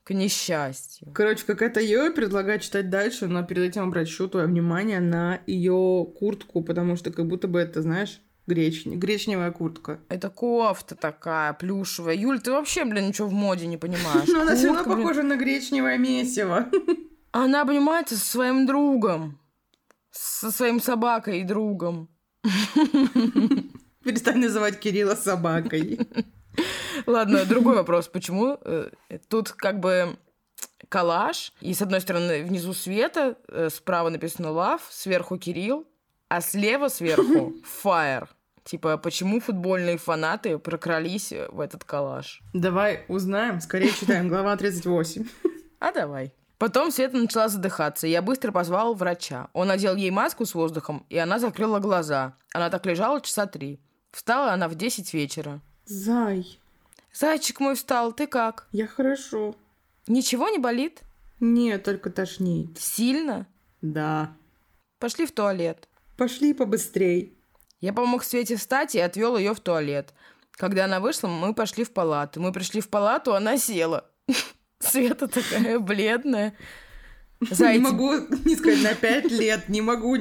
К 0.05 0.15
несчастью. 0.15 1.11
Короче, 1.13 1.45
какая-то 1.45 1.81
ее 1.81 2.11
предлагает 2.11 2.63
читать 2.63 2.89
дальше, 2.89 3.27
но 3.27 3.43
перед 3.43 3.65
этим 3.65 3.83
обращу 3.83 4.29
твое 4.29 4.47
внимание 4.47 5.01
на 5.01 5.41
ее 5.47 6.07
куртку, 6.19 6.63
потому 6.63 6.97
что 6.97 7.11
как 7.11 7.27
будто 7.27 7.47
бы 7.47 7.59
это, 7.59 7.83
знаешь, 7.83 8.21
гречне... 8.47 8.97
гречневая 8.97 9.51
куртка. 9.51 10.01
Это 10.09 10.31
кофта 10.31 10.95
такая, 10.95 11.53
плюшевая. 11.53 12.17
Юль, 12.17 12.41
ты 12.41 12.53
вообще, 12.53 12.85
блин, 12.85 13.09
ничего 13.09 13.29
в 13.29 13.33
моде 13.33 13.67
не 13.67 13.77
понимаешь. 13.77 14.29
Но 14.33 14.43
она 14.43 14.57
все 14.57 14.73
равно 14.73 14.97
похожа 14.97 15.23
на 15.23 15.37
гречневое 15.37 15.99
месиво. 15.99 16.69
Она 17.33 17.63
обнимается 17.63 18.17
со 18.17 18.25
своим 18.25 18.67
другом. 18.67 19.39
Со 20.21 20.51
своим 20.51 20.81
собакой 20.81 21.41
и 21.41 21.45
другом. 21.45 22.09
Перестань 24.05 24.39
называть 24.39 24.81
Кирилла 24.81 25.15
собакой. 25.15 26.01
Ладно, 27.07 27.45
другой 27.45 27.77
вопрос. 27.77 28.09
Почему 28.09 28.59
э, 28.61 28.91
тут 29.29 29.53
как 29.53 29.79
бы 29.79 30.17
коллаж, 30.89 31.53
и 31.61 31.73
с 31.73 31.83
одной 31.83 32.01
стороны 32.01 32.43
внизу 32.43 32.73
Света, 32.75 33.37
э, 33.47 33.69
справа 33.71 34.09
написано 34.09 34.49
Love, 34.49 34.81
сверху 34.91 35.39
Кирилл, 35.39 35.87
а 36.29 36.41
слева 36.41 36.89
сверху 36.89 37.55
Fire. 37.85 38.27
Типа, 38.65 38.97
почему 38.99 39.39
футбольные 39.39 39.99
фанаты 39.99 40.59
прокрались 40.59 41.33
в 41.49 41.61
этот 41.61 41.85
коллаж? 41.85 42.43
Давай 42.53 43.05
узнаем. 43.07 43.61
Скорее 43.61 43.93
читаем. 43.93 44.29
Глава 44.29 44.57
38. 44.57 45.29
А 45.79 45.93
давай. 45.93 46.35
Потом 46.59 46.91
Света 46.91 47.17
начала 47.17 47.49
задыхаться, 47.49 48.07
и 48.07 48.11
я 48.11 48.21
быстро 48.21 48.51
позвал 48.51 48.95
врача. 48.95 49.49
Он 49.53 49.69
надел 49.69 49.95
ей 49.95 50.11
маску 50.11 50.45
с 50.45 50.55
воздухом, 50.55 51.07
и 51.09 51.17
она 51.17 51.39
закрыла 51.39 51.79
глаза. 51.79 52.37
Она 52.53 52.69
так 52.69 52.85
лежала 52.85 53.21
часа 53.21 53.47
три. 53.47 53.81
Встала 54.11 54.53
она 54.53 54.69
в 54.69 54.75
10 54.75 55.15
вечера. 55.15 55.61
Зай, 55.85 56.59
«Зайчик 57.13 57.61
мой 57.61 57.75
встал, 57.75 58.13
ты 58.13 58.27
как? 58.27 58.69
я 58.73 58.87
хорошо. 58.87 59.55
Ничего 60.07 60.49
не 60.49 60.59
болит? 60.59 61.03
Нет, 61.41 61.85
только 61.85 62.11
тошнит. 62.11 62.79
Сильно? 62.79 63.47
Да. 63.81 64.37
Пошли 64.99 65.27
в 65.27 65.33
туалет». 65.33 65.89
Пошли 66.17 66.53
побыстрей. 66.53 67.39
Я 67.81 67.93
помог 67.93 68.25
Свете 68.25 68.57
встать 68.57 68.95
и 68.97 69.01
отвел 69.01 69.37
ее 69.37 69.55
в 69.55 69.61
туалет. 69.61 70.13
Когда 70.53 70.87
она 70.87 70.99
вышла, 70.99 71.29
мы 71.29 71.55
пошли 71.55 71.85
в 71.85 71.93
палату. 71.93 72.41
Мы 72.41 72.53
пришли 72.53 72.81
в 72.81 72.89
палату, 72.89 73.35
она 73.35 73.57
села. 73.57 74.11
Света 74.81 75.29
такая 75.29 75.79
бледная. 75.79 76.55
Не 77.41 77.55
Зайчик, 77.55 77.83
могу 77.83 78.13
не 78.45 78.57
сказать 78.57 78.83
на 78.83 78.95
пять 78.95 79.31
лет, 79.31 79.69
не 79.69 79.81
могу. 79.81 80.17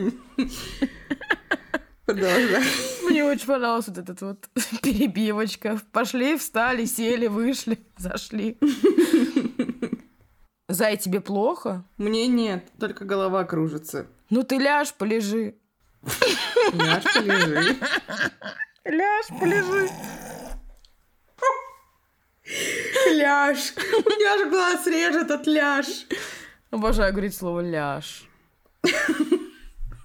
Продолжай. 2.06 2.64
мне 3.10 3.24
очень 3.24 3.48
понравилась 3.48 3.88
вот 3.88 3.98
эта 3.98 4.26
вот 4.26 4.50
перебивочка. 4.82 5.80
Пошли, 5.92 6.38
встали, 6.38 6.86
сели, 6.86 7.28
вышли, 7.28 7.80
зашли. 7.98 8.58
Зай, 10.70 10.98
тебе 10.98 11.22
плохо? 11.22 11.86
Мне 11.98 12.28
нет, 12.28 12.66
только 12.80 13.04
голова 13.06 13.44
кружится. 13.46 14.08
Ну 14.30 14.44
ты 14.44 14.58
ляжь, 14.58 14.94
полежи. 14.94 15.56
Ляжь, 16.74 17.04
полежи. 17.14 17.78
Ляжь, 18.86 19.28
полежи. 19.40 19.90
Ляж. 23.27 23.74
У 24.05 24.10
меня 24.10 24.36
аж 24.36 24.50
глаз 24.50 24.88
режет 24.88 25.31
от 25.31 25.48
ляж. 25.48 25.86
Обожаю 26.72 27.12
говорить 27.12 27.36
слово 27.36 27.60
ляж. 27.60 28.29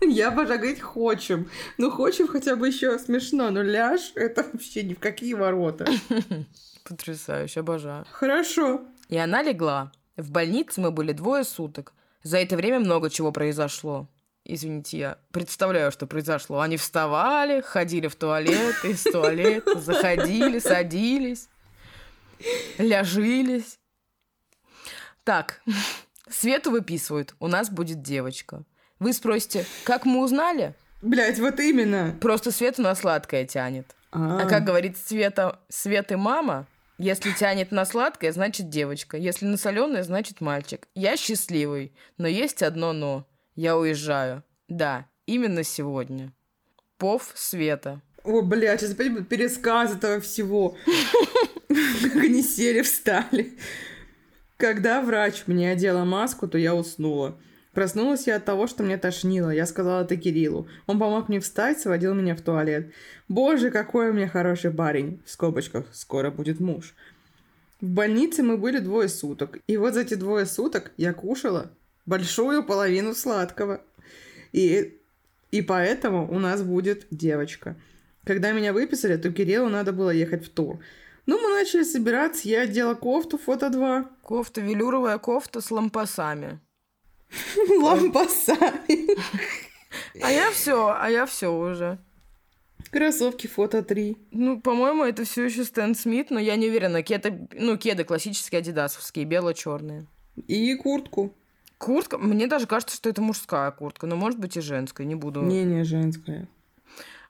Я 0.00 0.28
обожаю 0.28 0.58
говорить 0.58 0.80
хочем. 0.80 1.48
Ну, 1.78 1.92
хочем 1.92 2.26
хотя 2.26 2.56
бы 2.56 2.66
еще 2.66 2.98
смешно, 2.98 3.50
но 3.50 3.62
ляж 3.62 4.12
это 4.16 4.44
вообще 4.52 4.82
ни 4.82 4.94
в 4.94 4.98
какие 4.98 5.34
ворота. 5.34 5.86
Потрясающе, 6.84 7.60
обожаю. 7.60 8.04
Хорошо. 8.10 8.80
И 9.08 9.16
она 9.16 9.40
легла. 9.42 9.92
В 10.16 10.32
больнице 10.32 10.80
мы 10.80 10.90
были 10.90 11.12
двое 11.12 11.44
суток. 11.44 11.92
За 12.24 12.38
это 12.38 12.56
время 12.56 12.80
много 12.80 13.08
чего 13.08 13.30
произошло. 13.30 14.08
Извините, 14.44 14.98
я 14.98 15.18
представляю, 15.30 15.92
что 15.92 16.08
произошло. 16.08 16.58
Они 16.58 16.76
вставали, 16.76 17.60
ходили 17.60 18.08
в 18.08 18.16
туалет, 18.16 18.84
из 18.84 19.04
туалета, 19.04 19.78
заходили, 19.78 20.58
садились, 20.58 21.48
ляжились. 22.78 23.78
Так, 25.24 25.62
Свету 26.28 26.70
выписывают. 26.70 27.34
У 27.38 27.48
нас 27.48 27.70
будет 27.70 28.02
девочка. 28.02 28.64
Вы 28.98 29.12
спросите, 29.12 29.66
как 29.84 30.04
мы 30.04 30.22
узнали? 30.22 30.74
Блять, 31.00 31.38
вот 31.38 31.58
именно. 31.60 32.16
Просто 32.20 32.50
Свету 32.50 32.82
на 32.82 32.94
сладкое 32.94 33.44
тянет. 33.44 33.94
А 34.12 34.46
как 34.46 34.64
говорит 34.64 34.98
Света, 34.98 35.60
Свет 35.68 36.12
и 36.12 36.16
мама, 36.16 36.66
если 36.98 37.32
тянет 37.32 37.72
на 37.72 37.84
сладкое, 37.84 38.30
значит 38.32 38.68
девочка. 38.68 39.16
Если 39.16 39.46
на 39.46 39.56
соленое, 39.56 40.04
значит 40.04 40.40
мальчик. 40.40 40.86
Я 40.94 41.16
счастливый, 41.16 41.92
но 42.18 42.28
есть 42.28 42.62
одно 42.62 42.92
но. 42.92 43.26
Я 43.54 43.76
уезжаю. 43.76 44.44
Да, 44.68 45.06
именно 45.26 45.64
сегодня. 45.64 46.32
Пов 46.98 47.32
Света. 47.34 48.00
О, 48.22 48.42
блядь, 48.42 48.80
сейчас 48.80 48.92
опять 48.92 49.28
пересказ 49.28 49.96
этого 49.96 50.20
всего. 50.20 50.76
Как 52.02 52.16
они 52.16 52.42
сели, 52.42 52.82
встали. 52.82 53.52
Когда 54.56 55.02
врач 55.02 55.44
мне 55.46 55.70
одела 55.70 56.04
маску, 56.04 56.46
то 56.48 56.58
я 56.58 56.74
уснула. 56.74 57.38
Проснулась 57.72 58.26
я 58.26 58.36
от 58.36 58.44
того, 58.44 58.66
что 58.66 58.82
мне 58.82 58.98
тошнило. 58.98 59.50
Я 59.50 59.66
сказала 59.66 60.04
это 60.04 60.16
Кириллу. 60.16 60.68
Он 60.86 60.98
помог 60.98 61.28
мне 61.28 61.40
встать, 61.40 61.80
сводил 61.80 62.14
меня 62.14 62.36
в 62.36 62.42
туалет. 62.42 62.92
Боже, 63.28 63.70
какой 63.70 64.10
у 64.10 64.12
меня 64.12 64.28
хороший 64.28 64.70
парень. 64.70 65.22
В 65.24 65.30
скобочках, 65.30 65.86
скоро 65.92 66.30
будет 66.30 66.60
муж. 66.60 66.94
В 67.80 67.86
больнице 67.86 68.42
мы 68.42 68.58
были 68.58 68.78
двое 68.78 69.08
суток. 69.08 69.58
И 69.66 69.76
вот 69.76 69.94
за 69.94 70.02
эти 70.02 70.14
двое 70.14 70.44
суток 70.44 70.92
я 70.98 71.14
кушала 71.14 71.72
большую 72.04 72.62
половину 72.62 73.14
сладкого. 73.14 73.80
И, 74.52 74.98
и 75.50 75.62
поэтому 75.62 76.30
у 76.30 76.38
нас 76.38 76.62
будет 76.62 77.06
девочка. 77.10 77.76
Когда 78.24 78.52
меня 78.52 78.72
выписали, 78.72 79.16
то 79.16 79.32
Кириллу 79.32 79.68
надо 79.68 79.92
было 79.92 80.10
ехать 80.10 80.44
в 80.44 80.50
тур. 80.50 80.78
Ну, 81.26 81.40
мы 81.40 81.50
начали 81.50 81.84
собираться, 81.84 82.48
я 82.48 82.62
одела 82.62 82.94
кофту, 82.94 83.38
фото 83.38 83.70
2. 83.70 84.10
Кофта, 84.22 84.60
велюровая 84.60 85.18
кофта 85.18 85.60
с 85.60 85.70
лампасами. 85.70 86.60
Лампасами. 87.80 89.16
А 90.20 90.30
я 90.30 90.50
все, 90.50 90.94
а 90.98 91.08
я 91.08 91.26
все 91.26 91.52
уже. 91.52 91.98
Кроссовки, 92.90 93.46
фото 93.46 93.82
3. 93.82 94.16
Ну, 94.32 94.60
по-моему, 94.60 95.04
это 95.04 95.24
все 95.24 95.44
еще 95.44 95.64
Стэн 95.64 95.94
Смит, 95.94 96.30
но 96.30 96.40
я 96.40 96.56
не 96.56 96.68
уверена. 96.68 97.02
Кеды, 97.02 97.48
ну, 97.52 97.78
кеды 97.78 98.04
классические 98.04 98.58
адидасовские, 98.58 99.24
бело-черные. 99.24 100.06
И 100.48 100.74
куртку. 100.74 101.32
Куртка, 101.78 102.18
мне 102.18 102.46
даже 102.46 102.66
кажется, 102.66 102.96
что 102.96 103.08
это 103.08 103.22
мужская 103.22 103.70
куртка, 103.70 104.06
но 104.06 104.16
может 104.16 104.38
быть 104.38 104.56
и 104.56 104.60
женская, 104.60 105.04
не 105.04 105.14
буду. 105.14 105.42
Не, 105.42 105.64
не 105.64 105.84
женская. 105.84 106.48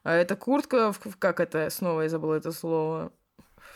А 0.03 0.13
это 0.13 0.35
куртка, 0.35 0.93
как 1.19 1.39
это, 1.39 1.69
снова 1.69 2.01
я 2.01 2.09
забыла 2.09 2.35
это 2.35 2.51
слово. 2.51 3.11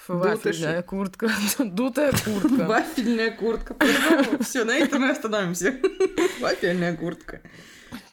Дутыши. 0.08 0.38
Вафельная 0.64 0.82
куртка. 0.84 1.30
Дутая 1.60 2.12
куртка. 2.12 2.66
Вафельная 2.66 3.32
куртка. 3.32 3.76
Все, 4.42 4.64
на 4.64 4.72
этом 4.76 5.02
мы 5.02 5.10
остановимся. 5.12 5.78
Вафельная 6.42 6.96
куртка. 6.96 7.42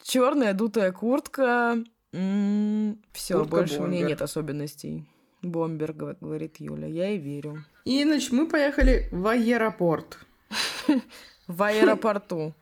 Черная 0.03 0.53
дутая 0.53 0.91
куртка. 0.91 1.77
Все, 2.11 3.37
Куртка 3.39 3.45
больше 3.57 3.75
у 3.77 3.81
бомбер. 3.81 4.07
нет 4.07 4.21
особенностей. 4.21 5.05
Бомбер, 5.41 5.91
гов- 5.93 6.17
говорит 6.21 6.57
Юля. 6.59 6.87
Я 6.87 7.09
и 7.09 7.17
верю. 7.17 7.63
И, 7.83 8.03
значит, 8.03 8.31
мы 8.31 8.47
поехали 8.47 9.09
в 9.11 9.27
аэропорт. 9.27 10.17
В 11.47 11.61
аэропорту. 11.63 12.53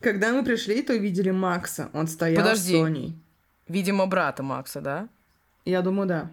Когда 0.00 0.32
мы 0.32 0.44
пришли, 0.44 0.80
то 0.82 0.92
увидели 0.94 1.30
Макса. 1.32 1.90
Он 1.92 2.06
стоял 2.06 2.42
Подожди. 2.42 2.74
с 2.74 2.78
Соней. 2.78 3.14
Видимо, 3.66 4.06
брата 4.06 4.42
Макса, 4.42 4.80
да? 4.80 5.08
Я 5.64 5.82
думаю, 5.82 6.06
да. 6.08 6.30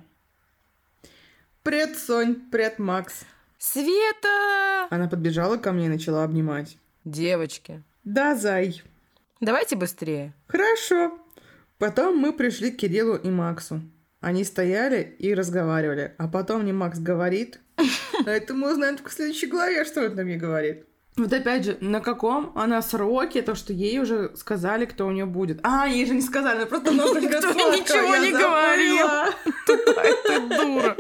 Привет, 1.66 1.98
Сонь. 1.98 2.36
Привет, 2.52 2.78
Макс. 2.78 3.22
Света! 3.58 4.86
Она 4.92 5.08
подбежала 5.08 5.58
ко 5.58 5.72
мне 5.72 5.88
и 5.88 5.90
начала 5.90 6.24
обнимать. 6.24 6.78
Девочки, 7.06 7.82
Да, 8.04 8.36
зай. 8.36 8.84
давайте 9.42 9.76
быстрее. 9.76 10.36
Хорошо. 10.46 11.18
Потом 11.80 12.18
мы 12.18 12.34
пришли 12.34 12.70
к 12.70 12.78
Кириллу 12.78 13.16
и 13.16 13.32
Максу. 13.32 13.82
Они 14.22 14.44
стояли 14.44 15.16
и 15.18 15.34
разговаривали. 15.34 16.14
А 16.20 16.28
потом 16.28 16.62
мне 16.62 16.72
Макс 16.72 17.00
говорит... 17.00 17.60
А 17.78 18.30
это 18.30 18.54
мы 18.54 18.72
узнаем 18.72 18.98
только 18.98 19.10
в 19.10 19.14
следующей 19.14 19.48
главе, 19.48 19.86
что 19.86 20.06
он 20.06 20.12
мне 20.12 20.38
говорит. 20.38 20.86
Вот 21.18 21.34
опять 21.34 21.66
же, 21.66 21.78
на 21.82 22.00
каком 22.00 22.52
она 22.56 22.84
сроке, 22.84 23.42
то, 23.42 23.56
что 23.56 23.74
ей 23.74 24.00
уже 24.00 24.36
сказали, 24.36 24.86
кто 24.86 25.08
у 25.08 25.12
нее 25.12 25.26
будет. 25.26 25.62
А, 25.64 25.88
ей 25.88 26.06
же 26.06 26.14
не 26.14 26.22
сказали, 26.22 26.58
она 26.58 26.66
просто 26.68 26.92
ножичка 26.94 27.38
Никто 27.38 27.54
ничего 27.74 28.16
не. 28.16 29.56
Тупая 29.66 30.14
ты 30.28 30.40
дура. 30.56 30.98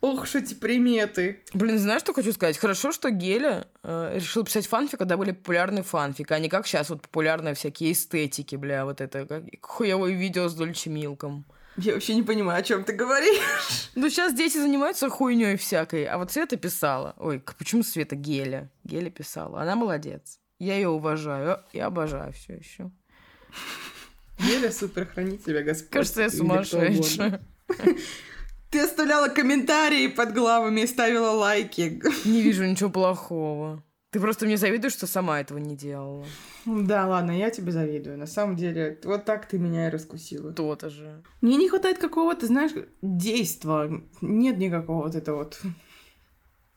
Ох 0.00 0.22
уж 0.22 0.34
эти 0.34 0.54
приметы. 0.54 1.40
Блин, 1.52 1.78
знаешь, 1.78 2.00
что 2.00 2.14
хочу 2.14 2.32
сказать? 2.32 2.56
Хорошо, 2.56 2.90
что 2.90 3.10
Геля 3.10 3.66
э, 3.82 4.12
решил 4.14 4.44
писать 4.44 4.66
фанфик, 4.66 4.98
когда 4.98 5.18
были 5.18 5.32
популярны 5.32 5.82
фанфик, 5.82 6.30
а 6.32 6.38
не 6.38 6.48
как 6.48 6.66
сейчас 6.66 6.88
вот 6.88 7.02
популярные 7.02 7.54
всякие 7.54 7.92
эстетики, 7.92 8.56
бля, 8.56 8.86
вот 8.86 9.02
это, 9.02 9.26
как 9.26 9.44
хуевое 9.60 10.14
видео 10.14 10.48
с 10.48 10.54
Дольче 10.54 10.88
Милком. 10.88 11.44
Я 11.76 11.94
вообще 11.94 12.14
не 12.14 12.22
понимаю, 12.22 12.60
о 12.60 12.62
чем 12.62 12.84
ты 12.84 12.92
говоришь. 12.94 13.90
Ну, 13.94 14.08
сейчас 14.08 14.34
дети 14.34 14.56
занимаются 14.56 15.08
хуйней 15.08 15.56
всякой, 15.56 16.04
а 16.06 16.16
вот 16.18 16.32
Света 16.32 16.56
писала. 16.56 17.14
Ой, 17.18 17.42
почему 17.58 17.82
Света? 17.82 18.16
Геля. 18.16 18.70
Геля 18.84 19.10
писала. 19.10 19.62
Она 19.62 19.76
молодец. 19.76 20.40
Я 20.58 20.74
ее 20.74 20.88
уважаю 20.88 21.60
и 21.72 21.78
обожаю 21.78 22.32
все 22.32 22.54
еще. 22.54 22.90
Еля 24.38 24.72
супер, 24.72 25.06
хранит 25.06 25.44
тебя 25.44 25.62
Господь. 25.62 25.90
Кажется, 25.90 26.22
я 26.22 26.30
сумасшедшая. 26.30 27.40
Ты 28.70 28.80
оставляла 28.80 29.28
комментарии 29.28 30.06
под 30.06 30.32
главами 30.32 30.82
и 30.82 30.86
ставила 30.86 31.30
лайки. 31.30 32.00
Не 32.24 32.40
вижу 32.40 32.64
ничего 32.64 32.88
плохого. 32.88 33.82
Ты 34.10 34.18
просто 34.20 34.46
мне 34.46 34.56
завидуешь, 34.56 34.92
что 34.92 35.06
сама 35.06 35.40
этого 35.40 35.58
не 35.58 35.76
делала. 35.76 36.24
Да, 36.66 37.06
ладно, 37.06 37.30
я 37.32 37.50
тебе 37.50 37.72
завидую. 37.72 38.18
На 38.18 38.26
самом 38.26 38.56
деле, 38.56 38.98
вот 39.04 39.24
так 39.24 39.46
ты 39.46 39.58
меня 39.58 39.86
и 39.86 39.90
раскусила. 39.90 40.52
То-то 40.52 40.88
же. 40.90 41.22
Мне 41.40 41.56
не 41.56 41.68
хватает 41.68 41.98
какого-то, 41.98 42.46
знаешь, 42.46 42.72
действа. 43.02 44.02
Нет 44.20 44.58
никакого 44.58 45.04
вот 45.04 45.14
этого 45.14 45.38
вот. 45.38 45.60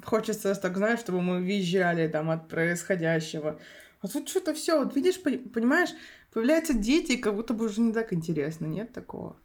Хочется, 0.04 0.54
так 0.56 0.78
знаешь, 0.78 1.00
чтобы 1.00 1.22
мы 1.22 1.42
визжали 1.42 2.08
там 2.08 2.30
от 2.30 2.50
происходящего. 2.50 3.60
Вот 4.02 4.14
вот 4.14 4.28
что-то 4.28 4.54
все, 4.54 4.84
вот 4.84 4.96
видишь, 4.96 5.22
пони- 5.22 5.38
понимаешь, 5.38 5.90
появляются 6.34 6.74
дети, 6.74 7.14
и 7.14 7.18
как 7.18 7.36
будто 7.36 7.54
бы 7.54 7.66
уже 7.66 7.82
не 7.82 7.94
так 7.94 8.14
интересно, 8.14 8.66
нет 8.66 8.94
такого? 8.94 9.38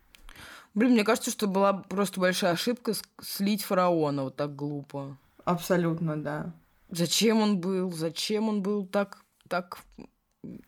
Блин, 0.78 0.92
мне 0.92 1.02
кажется, 1.02 1.32
что 1.32 1.48
была 1.48 1.72
просто 1.72 2.20
большая 2.20 2.52
ошибка 2.52 2.92
слить 3.20 3.64
фараона 3.64 4.22
вот 4.22 4.36
так 4.36 4.54
глупо. 4.54 5.18
Абсолютно, 5.44 6.16
да. 6.16 6.54
Зачем 6.88 7.40
он 7.40 7.58
был? 7.58 7.90
Зачем 7.90 8.48
он 8.48 8.62
был 8.62 8.86
так, 8.86 9.18
так 9.48 9.80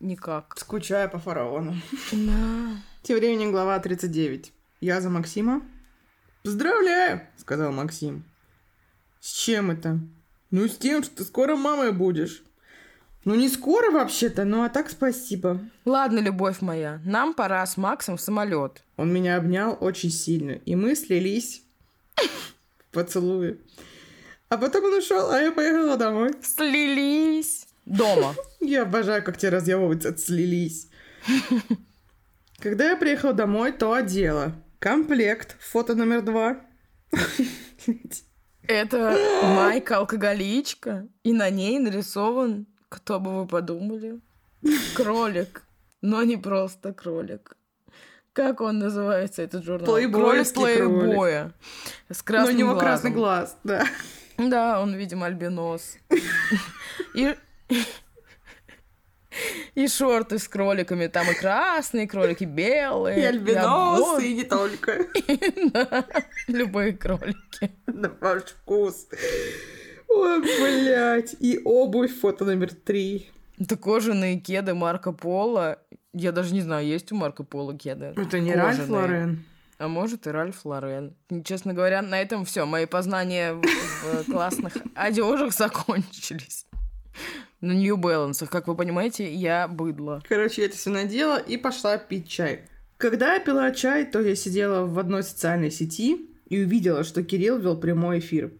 никак? 0.01 0.59
Скучаю 0.59 1.09
по 1.09 1.17
фараону. 1.17 1.75
Да. 2.11 2.77
Тем 3.03 3.19
временем 3.19 3.53
глава 3.53 3.79
39. 3.79 4.51
Я 4.81 4.99
за 4.99 5.09
Максима. 5.09 5.61
Поздравляю, 6.43 7.21
сказал 7.37 7.71
Максим. 7.71 8.25
С 9.21 9.31
чем 9.31 9.71
это? 9.71 9.97
Ну, 10.49 10.67
с 10.67 10.75
тем, 10.75 11.03
что 11.03 11.15
ты 11.15 11.23
скоро 11.23 11.55
мамой 11.55 11.93
будешь. 11.93 12.43
Ну, 13.23 13.35
не 13.35 13.49
скоро 13.49 13.91
вообще-то, 13.91 14.45
ну 14.45 14.63
а 14.63 14.69
так 14.69 14.89
спасибо. 14.89 15.59
Ладно, 15.85 16.19
любовь 16.19 16.61
моя, 16.61 16.99
нам 17.05 17.33
пора 17.33 17.65
с 17.65 17.77
Максом 17.77 18.17
в 18.17 18.21
самолет. 18.21 18.83
Он 18.97 19.13
меня 19.13 19.37
обнял 19.37 19.77
очень 19.79 20.09
сильно, 20.09 20.51
и 20.51 20.75
мы 20.75 20.95
слились 20.95 21.61
в 22.17 22.91
поцелуе. 22.91 23.57
А 24.49 24.57
потом 24.57 24.85
он 24.85 24.95
ушел, 24.95 25.29
а 25.29 25.39
я 25.39 25.51
поехала 25.51 25.97
домой. 25.97 26.31
Слились. 26.41 27.67
Дома. 27.85 28.35
Я 28.59 28.83
обожаю, 28.83 29.23
как 29.23 29.37
тебя 29.37 29.51
разъебываются, 29.51 30.17
слились. 30.17 30.87
Когда 32.57 32.89
я 32.89 32.97
приехала 32.97 33.33
домой, 33.33 33.71
то 33.71 33.93
одела 33.93 34.53
комплект, 34.79 35.55
фото 35.59 35.93
номер 35.93 36.21
два. 36.23 36.59
Это 38.67 39.17
майка-алкоголичка, 39.43 41.07
и 41.23 41.33
на 41.33 41.49
ней 41.49 41.79
нарисован, 41.79 42.67
кто 42.91 43.21
бы 43.21 43.39
вы 43.39 43.47
подумали, 43.47 44.19
кролик, 44.95 45.63
но 46.01 46.23
не 46.23 46.35
просто 46.35 46.93
кролик. 46.93 47.55
Как 48.33 48.59
он 48.59 48.79
называется, 48.79 49.41
этот 49.41 49.63
журнал? 49.63 49.85
Кролик 49.85 50.53
плейбоя. 50.53 51.53
С 52.09 52.19
Но 52.19 52.25
красным 52.25 52.55
у 52.55 52.59
него 52.59 52.69
глазом. 52.71 52.79
красный 52.85 53.11
глаз, 53.11 53.57
да. 53.63 53.85
Да, 54.37 54.81
он, 54.81 54.93
видимо, 54.95 55.25
альбинос. 55.27 55.97
И... 57.15 57.35
И 59.75 59.87
шорты 59.87 60.37
с 60.37 60.47
кроликами. 60.49 61.07
Там 61.07 61.31
и 61.31 61.33
красные 61.33 62.07
кролики, 62.07 62.43
белые. 62.43 63.21
И 63.21 63.23
альбиносы, 63.23 64.01
обвод. 64.01 64.21
и 64.21 64.33
не 64.33 64.43
только. 64.43 65.07
Да, 65.71 66.05
Любые 66.47 66.91
кролики. 66.93 67.71
На 67.87 68.09
ваш 68.19 68.43
вкус. 68.43 69.07
Ой, 70.13 70.41
блядь. 70.41 71.35
И 71.39 71.59
обувь, 71.63 72.17
фото 72.19 72.45
номер 72.45 72.73
три. 72.73 73.29
Это 73.59 73.77
кожаные 73.77 74.39
кеды 74.39 74.73
Марко 74.73 75.11
Поло. 75.11 75.79
Я 76.13 76.31
даже 76.31 76.53
не 76.53 76.61
знаю, 76.61 76.85
есть 76.85 77.11
у 77.11 77.15
Марко 77.15 77.43
Поло 77.43 77.77
кеды. 77.77 78.13
Это 78.17 78.39
не 78.39 78.53
Ральф 78.53 78.77
Кожаные. 78.77 79.01
Лорен. 79.01 79.45
А 79.77 79.87
может 79.87 80.27
и 80.27 80.29
Ральф 80.29 80.65
Лорен. 80.65 81.15
Честно 81.43 81.73
говоря, 81.73 82.01
на 82.01 82.21
этом 82.21 82.45
все. 82.45 82.65
Мои 82.65 82.85
познания 82.85 83.53
в, 83.53 83.61
в 83.61 84.31
классных 84.31 84.73
одежах 84.95 85.53
закончились. 85.53 86.65
На 87.61 87.71
New 87.71 87.97
Balance. 87.97 88.47
Как 88.47 88.67
вы 88.67 88.75
понимаете, 88.75 89.31
я 89.33 89.67
быдло. 89.67 90.21
Короче, 90.27 90.61
я 90.61 90.67
это 90.67 90.77
все 90.77 90.89
надела 90.89 91.37
и 91.37 91.57
пошла 91.57 91.97
пить 91.97 92.27
чай. 92.27 92.61
Когда 92.97 93.33
я 93.33 93.39
пила 93.39 93.71
чай, 93.71 94.05
то 94.05 94.21
я 94.21 94.35
сидела 94.35 94.85
в 94.85 94.99
одной 94.99 95.23
социальной 95.23 95.71
сети 95.71 96.29
и 96.47 96.63
увидела, 96.63 97.03
что 97.03 97.23
Кирилл 97.23 97.57
вел 97.57 97.77
прямой 97.77 98.19
эфир. 98.19 98.51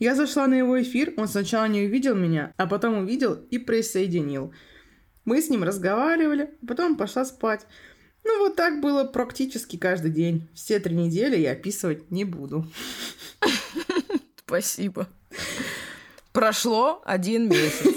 Я 0.00 0.14
зашла 0.14 0.46
на 0.46 0.54
его 0.54 0.80
эфир, 0.80 1.12
он 1.18 1.28
сначала 1.28 1.66
не 1.66 1.82
увидел 1.82 2.16
меня, 2.16 2.54
а 2.56 2.66
потом 2.66 2.98
увидел 2.98 3.34
и 3.34 3.58
присоединил. 3.58 4.54
Мы 5.26 5.42
с 5.42 5.50
ним 5.50 5.62
разговаривали, 5.62 6.54
а 6.62 6.66
потом 6.66 6.96
пошла 6.96 7.26
спать. 7.26 7.66
Ну, 8.24 8.38
вот 8.38 8.56
так 8.56 8.80
было 8.80 9.04
практически 9.04 9.76
каждый 9.76 10.10
день. 10.10 10.48
Все 10.54 10.80
три 10.80 10.96
недели 10.96 11.36
я 11.36 11.52
описывать 11.52 12.10
не 12.10 12.24
буду. 12.24 12.66
Спасибо. 14.46 15.06
Прошло 16.32 17.02
один 17.04 17.50
месяц. 17.50 17.94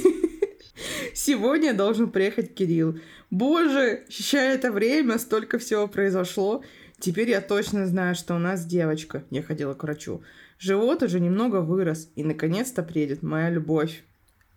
Сегодня 1.14 1.74
должен 1.74 2.12
приехать 2.12 2.54
Кирилл. 2.54 3.00
Боже, 3.32 4.04
ощущая 4.10 4.56
это 4.56 4.74
время, 4.74 5.20
столько 5.20 5.58
всего 5.58 5.88
произошло. 5.88 6.66
Теперь 7.00 7.30
я 7.30 7.40
точно 7.40 7.88
знаю, 7.88 8.16
что 8.16 8.36
у 8.36 8.40
нас 8.40 8.66
девочка. 8.66 9.24
Я 9.30 9.42
ходила 9.42 9.74
к 9.74 9.84
врачу. 9.84 10.22
Живот 10.64 11.04
уже 11.04 11.20
немного 11.20 11.58
вырос, 11.58 12.10
и 12.16 12.24
наконец-то 12.24 12.84
приедет 12.84 13.22
моя 13.22 13.50
любовь. 13.50 14.06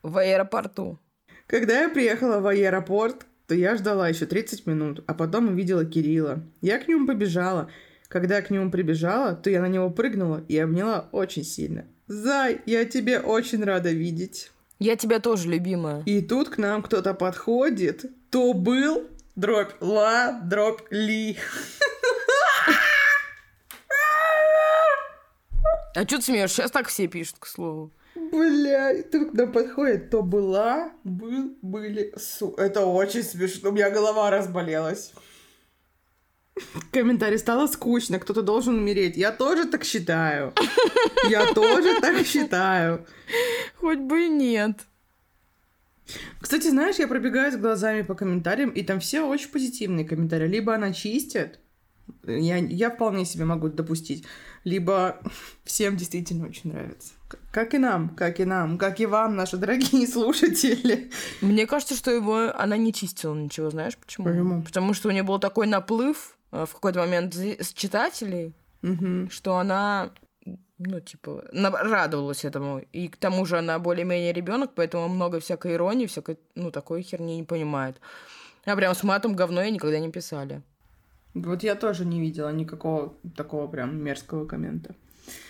В 0.05 0.19
аэропорту. 0.19 1.01
Когда 1.49 1.81
я 1.81 1.89
приехала 1.89 2.39
в 2.39 2.47
аэропорт, 2.47 3.27
то 3.49 3.57
я 3.57 3.75
ждала 3.75 4.09
еще 4.09 4.25
30 4.25 4.67
минут, 4.69 5.03
а 5.09 5.15
потом 5.15 5.49
увидела 5.49 5.85
Кирилла. 5.85 6.45
Я 6.61 6.79
к 6.79 6.87
нему 6.87 7.09
побежала. 7.09 7.73
Когда 8.07 8.37
я 8.37 8.43
к 8.43 8.51
нему 8.51 8.71
прибежала, 8.71 9.35
то 9.35 9.51
я 9.51 9.61
на 9.61 9.67
него 9.67 9.91
прыгнула 9.91 10.45
и 10.47 10.57
обняла 10.57 11.09
очень 11.11 11.43
сильно. 11.43 11.87
Зай, 12.07 12.61
я 12.67 12.85
тебе 12.85 13.19
очень 13.19 13.65
рада 13.65 13.91
видеть. 13.91 14.53
Я 14.79 14.95
тебя 14.95 15.19
тоже, 15.19 15.49
любимая. 15.49 16.05
И 16.07 16.21
тут 16.23 16.51
к 16.51 16.59
нам 16.59 16.85
кто-то 16.85 17.15
подходит. 17.15 18.05
То 18.31 18.53
был 18.53 19.09
дробь 19.35 19.73
ла, 19.81 20.41
дробь 20.45 20.83
ли. 20.93 21.37
А 25.97 26.03
что 26.03 26.19
ты 26.19 26.25
смеешься? 26.25 26.57
Сейчас 26.57 26.71
так 26.71 26.89
все 26.89 27.07
пишут, 27.07 27.37
к 27.39 27.47
слову. 27.47 27.91
Бля, 28.15 29.03
тут 29.11 29.33
нам 29.33 29.51
подходит. 29.51 30.11
То 30.11 30.23
была, 30.23 30.93
был, 31.05 31.57
были, 31.63 32.13
су. 32.19 32.53
Это 32.59 32.85
очень 32.85 33.23
смешно. 33.23 33.71
У 33.71 33.73
меня 33.73 33.89
голова 33.89 34.31
разболелась. 34.31 35.15
Комментарий 36.93 37.39
стало 37.39 37.67
скучно, 37.67 38.19
кто-то 38.19 38.43
должен 38.43 38.77
умереть. 38.77 39.17
Я 39.17 39.33
тоже 39.33 39.65
так 39.65 39.85
считаю. 39.85 40.53
Я 41.31 41.55
тоже 41.55 41.99
так 41.99 42.27
считаю. 42.27 43.07
Хоть 43.77 44.01
бы 44.01 44.27
и 44.27 44.29
нет. 44.29 44.81
Кстати, 46.43 46.69
знаешь, 46.69 46.97
я 46.97 47.09
пробегаюсь 47.09 47.57
глазами 47.57 48.03
по 48.03 48.15
комментариям, 48.15 48.69
и 48.69 48.83
там 48.83 49.01
все 49.01 49.23
очень 49.23 49.49
позитивные 49.49 50.07
комментарии. 50.07 50.47
Либо 50.47 50.75
она 50.75 50.93
чистит, 50.93 51.59
я, 52.27 52.57
я 52.57 52.91
вполне 52.91 53.25
себе 53.25 53.45
могу 53.45 53.69
допустить, 53.69 54.25
либо 54.65 55.19
всем 55.65 55.97
действительно 55.97 56.47
очень 56.47 56.73
нравится. 56.73 57.13
Как 57.51 57.75
и 57.75 57.79
нам, 57.79 58.11
как 58.11 58.39
и 58.41 58.45
нам, 58.45 58.79
как 58.79 59.01
и 59.01 59.07
вам, 59.07 59.37
наши 59.37 59.57
дорогие 59.57 60.07
слушатели. 60.09 61.11
Мне 61.41 61.67
кажется, 61.67 61.95
что 61.95 62.11
его 62.11 62.53
она 62.57 62.77
не 62.77 62.93
чистила 62.93 63.35
ничего, 63.35 63.71
знаешь 63.71 63.97
почему? 63.97 64.27
Почему? 64.27 64.63
Потому 64.63 64.95
что 64.95 65.09
у 65.09 65.13
нее 65.13 65.23
был 65.23 65.39
такой 65.39 65.67
наплыв 65.67 66.37
э, 66.53 66.65
в 66.69 66.73
какой-то 66.75 67.01
момент 67.01 67.35
с 67.35 67.73
читателей. 67.73 68.55
Мгм. 68.83 69.31
что 69.31 69.57
она, 69.57 70.13
ну, 70.79 71.01
типа, 71.01 71.45
радовалась 71.53 72.45
этому. 72.45 72.83
И 72.93 73.09
к 73.09 73.17
тому 73.17 73.45
же 73.47 73.59
она 73.59 73.79
более-менее 73.79 74.33
ребенок, 74.33 74.73
поэтому 74.75 75.09
много 75.09 75.41
всякой 75.41 75.75
иронии, 75.75 76.07
всякой, 76.07 76.39
ну, 76.55 76.71
такой 76.71 77.03
херни 77.03 77.37
не 77.37 77.43
понимает. 77.43 78.01
А 78.65 78.77
прям 78.77 78.95
с 78.95 79.03
матом 79.03 79.35
говно 79.35 79.63
ей 79.63 79.73
никогда 79.73 79.99
не 79.99 80.11
писали. 80.11 80.63
Вот 81.45 81.63
я 81.63 81.75
тоже 81.75 82.07
не 82.07 82.21
видела 82.21 82.49
никакого 82.49 83.15
такого 83.37 83.67
прям 83.67 84.03
мерзкого 84.03 84.47
коммента. 84.47 84.95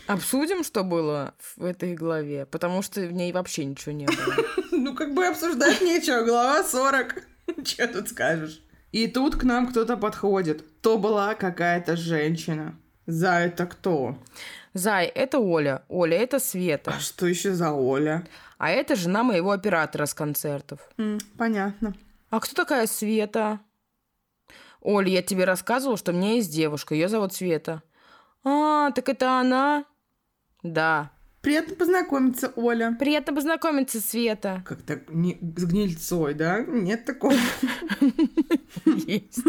Обсудим, 0.09 0.65
что 0.65 0.83
было 0.83 1.35
в 1.57 1.65
этой 1.65 1.95
главе, 1.95 2.47
потому 2.47 2.83
что 2.83 3.01
в 3.03 3.13
ней 3.13 3.33
вообще 3.33 3.65
ничего 3.65 3.93
не 3.93 4.07
было. 4.07 4.37
Ну, 4.73 4.95
как 4.95 5.15
бы 5.15 5.27
обсуждать 5.27 5.81
нечего. 5.81 6.25
Глава 6.25 6.63
40. 6.63 7.23
Че 7.65 7.87
тут 7.87 8.09
скажешь? 8.09 8.63
И 8.93 9.07
тут 9.07 9.37
к 9.37 9.45
нам 9.45 9.67
кто-то 9.67 9.97
подходит. 9.97 10.65
То 10.81 10.99
была 10.99 11.35
какая-то 11.35 11.97
женщина. 11.97 12.75
За 13.07 13.39
это 13.39 13.67
кто? 13.67 14.19
Зай, 14.75 15.07
это 15.07 15.39
Оля. 15.39 15.83
Оля, 15.89 16.19
это 16.19 16.39
Света. 16.39 16.95
А 16.97 17.01
что 17.01 17.27
еще 17.27 17.55
за 17.55 17.73
Оля? 17.73 18.27
А 18.59 18.71
это 18.71 18.97
жена 18.97 19.23
моего 19.23 19.51
оператора 19.51 20.07
с 20.07 20.15
концертов. 20.15 20.81
Понятно. 21.39 21.95
А 22.31 22.41
кто 22.41 22.55
такая 22.55 22.87
Света? 22.87 23.61
Оль, 24.87 25.09
я 25.09 25.21
тебе 25.21 25.45
рассказывала, 25.45 25.97
что 25.97 26.13
у 26.13 26.15
меня 26.15 26.35
есть 26.35 26.53
девушка, 26.53 26.95
ее 26.95 27.09
зовут 27.09 27.35
Света. 27.35 27.83
А, 28.45 28.93
так 28.93 29.09
это 29.09 29.41
она? 29.41 29.85
Да. 30.63 31.11
Приятно 31.41 31.75
познакомиться, 31.75 32.53
Оля. 32.55 32.95
Приятно 32.97 33.35
познакомиться, 33.35 34.01
Света. 34.01 34.63
Как-то 34.65 35.01
не, 35.09 35.41
с 35.57 35.65
гнильцой, 35.65 36.35
да? 36.35 36.61
Нет 36.61 37.05
такого. 37.05 37.35
Есть. 38.85 39.41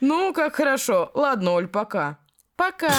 Ну, 0.00 0.34
как 0.34 0.56
хорошо. 0.56 1.10
Ладно, 1.14 1.52
Оль, 1.52 1.68
пока. 1.68 2.18
Пока. 2.54 2.92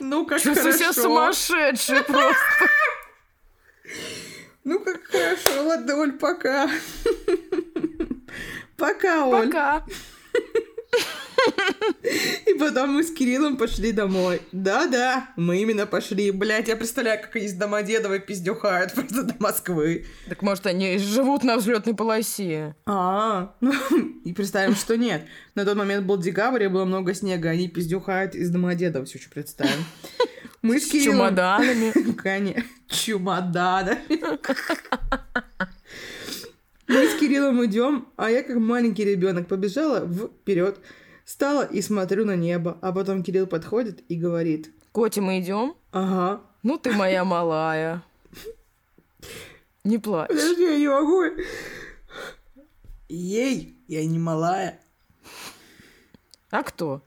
Ну, 0.00 0.24
как 0.24 0.40
Чувствую 0.40 0.72
себя 0.72 0.92
хорошо. 0.92 1.02
сумасшедшей 1.02 2.04
просто. 2.04 2.68
Ну, 4.64 4.80
как 4.80 5.02
хорошо. 5.04 5.62
Ладно, 5.62 5.96
Оль, 5.96 6.12
пока. 6.12 6.70
Пока, 8.78 9.26
Оль. 9.26 9.46
Пока. 9.46 9.84
И 12.46 12.54
потом 12.54 12.90
мы 12.90 13.02
с 13.02 13.12
Кириллом 13.12 13.56
пошли 13.56 13.92
домой. 13.92 14.40
Да-да, 14.52 15.30
мы 15.36 15.60
именно 15.60 15.86
пошли. 15.86 16.30
Блять, 16.30 16.68
я 16.68 16.76
представляю, 16.76 17.20
как 17.20 17.34
они 17.36 17.48
с 17.48 17.54
Домодедовой 17.54 18.20
пиздюхают 18.20 18.92
просто 18.92 19.22
до 19.22 19.34
Москвы. 19.38 20.06
Так 20.28 20.42
может, 20.42 20.66
они 20.66 20.98
живут 20.98 21.44
на 21.44 21.56
взлетной 21.56 21.94
полосе? 21.94 22.74
А, 22.86 23.54
ну, 23.60 23.72
и 24.24 24.32
представим, 24.32 24.74
что 24.74 24.96
нет. 24.96 25.24
На 25.54 25.64
тот 25.64 25.76
момент 25.76 26.06
был 26.06 26.18
декабрь, 26.18 26.64
и 26.64 26.68
было 26.68 26.84
много 26.84 27.14
снега, 27.14 27.50
они 27.50 27.68
пиздюхают 27.68 28.34
из 28.34 28.50
Домодедова, 28.50 29.04
все 29.04 29.18
еще 29.18 29.30
представим. 29.30 29.84
Мы 30.62 30.78
с 30.78 30.86
С 30.86 30.90
Кириллом... 30.90 31.30
чемоданами. 31.30 32.12
Конечно, 32.16 32.64
чемоданами. 32.88 34.38
Кириллом 37.22 37.64
идем, 37.64 38.08
а 38.16 38.30
я 38.30 38.42
как 38.42 38.56
маленький 38.56 39.04
ребенок 39.04 39.46
побежала 39.46 40.00
вперед, 40.08 40.80
стала 41.24 41.62
и 41.64 41.80
смотрю 41.80 42.24
на 42.24 42.34
небо, 42.34 42.76
а 42.82 42.90
потом 42.92 43.22
Кирилл 43.22 43.46
подходит 43.46 44.02
и 44.08 44.16
говорит, 44.16 44.72
Котя, 44.92 45.20
мы 45.22 45.38
идем? 45.38 45.76
ага, 45.92 46.40
Ну 46.64 46.78
ты 46.78 46.90
моя 46.92 47.24
малая. 47.24 48.02
Не 49.84 49.98
плачь. 49.98 50.28
подожди, 50.30 50.64
я 50.64 50.78
не 50.78 50.88
могу. 50.88 51.22
Ей, 53.08 53.76
я 53.86 54.04
не 54.04 54.18
малая, 54.18 54.80
А 56.50 56.64
кто? 56.64 57.02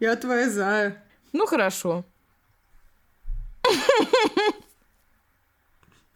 я 0.00 0.16
твоя 0.16 0.48
зая. 0.48 1.04
Ну 1.34 1.44
хорошо. 1.46 2.04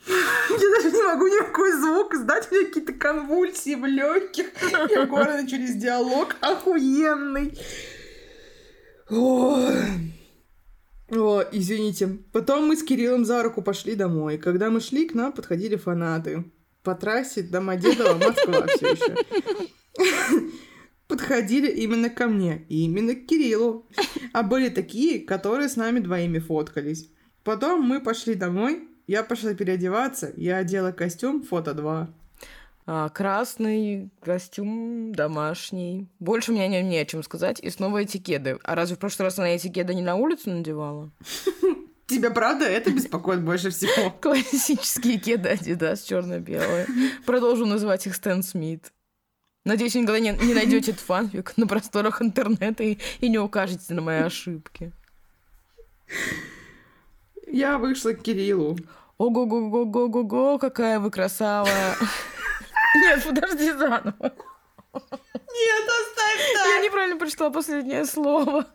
Я 0.06 0.70
даже 0.70 0.90
не 0.92 1.02
могу 1.02 1.26
никакой 1.26 1.72
звук 1.72 2.14
издать, 2.14 2.48
у 2.50 2.54
меня 2.54 2.66
какие-то 2.66 2.92
конвульсии 2.92 3.74
в 3.74 3.84
легких. 3.84 4.46
Я 4.90 5.06
гордо 5.06 5.46
через 5.48 5.74
диалог 5.74 6.36
охуенный. 6.40 7.58
Ой. 9.10 10.14
О, 11.10 11.42
извините. 11.52 12.18
Потом 12.32 12.66
мы 12.66 12.76
с 12.76 12.82
Кириллом 12.82 13.24
за 13.24 13.42
руку 13.42 13.62
пошли 13.62 13.94
домой. 13.94 14.38
Когда 14.38 14.70
мы 14.70 14.80
шли, 14.80 15.08
к 15.08 15.14
нам 15.14 15.32
подходили 15.32 15.76
фанаты. 15.76 16.44
По 16.82 16.94
трассе 16.94 17.42
Домодедово, 17.42 18.14
Москва 18.14 18.66
все 18.68 18.92
еще. 18.92 19.14
Подходили 21.08 21.70
именно 21.70 22.10
ко 22.10 22.26
мне, 22.26 22.66
и 22.68 22.84
именно 22.84 23.14
к 23.14 23.26
Кириллу. 23.26 23.86
А 24.32 24.42
были 24.42 24.68
такие, 24.68 25.20
которые 25.20 25.68
с 25.68 25.76
нами 25.76 26.00
двоими 26.00 26.38
фоткались. 26.40 27.10
Потом 27.44 27.82
мы 27.82 28.00
пошли 28.00 28.34
домой, 28.34 28.85
я 29.06 29.22
пошла 29.22 29.54
переодеваться, 29.54 30.32
я 30.36 30.58
одела 30.58 30.92
костюм 30.92 31.42
фото 31.42 31.74
2. 31.74 32.08
А, 32.88 33.08
красный 33.08 34.10
костюм 34.22 35.12
домашний. 35.12 36.06
Больше 36.20 36.52
у 36.52 36.54
меня 36.54 36.68
не, 36.68 36.82
не 36.82 36.98
о 36.98 37.04
чем 37.04 37.24
сказать. 37.24 37.58
И 37.60 37.68
снова 37.70 37.98
эти 37.98 38.18
кеды. 38.18 38.58
А 38.62 38.76
разве 38.76 38.94
в 38.94 39.00
прошлый 39.00 39.26
раз 39.26 39.38
она 39.38 39.48
эти 39.48 39.68
кеды 39.68 39.92
не 39.92 40.02
на 40.02 40.14
улицу 40.14 40.50
надевала? 40.50 41.10
Тебя 42.06 42.30
правда 42.30 42.64
это 42.64 42.92
беспокоит 42.92 43.42
больше 43.42 43.70
всего? 43.70 44.10
Классические 44.20 45.18
кеды 45.18 45.50
Adidas 45.50 46.06
черно-белые. 46.06 46.86
Продолжу 47.24 47.66
называть 47.66 48.06
их 48.06 48.14
Стэн 48.14 48.44
Смит. 48.44 48.92
Надеюсь, 49.64 49.94
вы 49.94 50.02
никогда 50.02 50.20
не, 50.20 50.30
не 50.30 50.54
найдете 50.54 50.92
этот 50.92 51.02
фанфик 51.02 51.56
на 51.56 51.66
просторах 51.66 52.22
интернета 52.22 52.84
и, 52.84 52.98
и 53.18 53.28
не 53.28 53.38
укажете 53.38 53.94
на 53.94 54.02
мои 54.02 54.18
ошибки. 54.18 54.92
Я 57.56 57.78
вышла 57.78 58.12
к 58.12 58.22
Кириллу. 58.22 58.76
Ого-го-го-го-го-го, 59.16 60.58
какая 60.58 61.00
вы 61.00 61.10
красава. 61.10 61.66
Нет, 62.96 63.24
подожди 63.24 63.72
заново. 63.72 64.12
Нет, 64.92 65.88
оставь 65.88 66.52
Я 66.52 66.80
неправильно 66.84 67.16
прочитала 67.16 67.48
последнее 67.48 68.04
слово. 68.04 68.66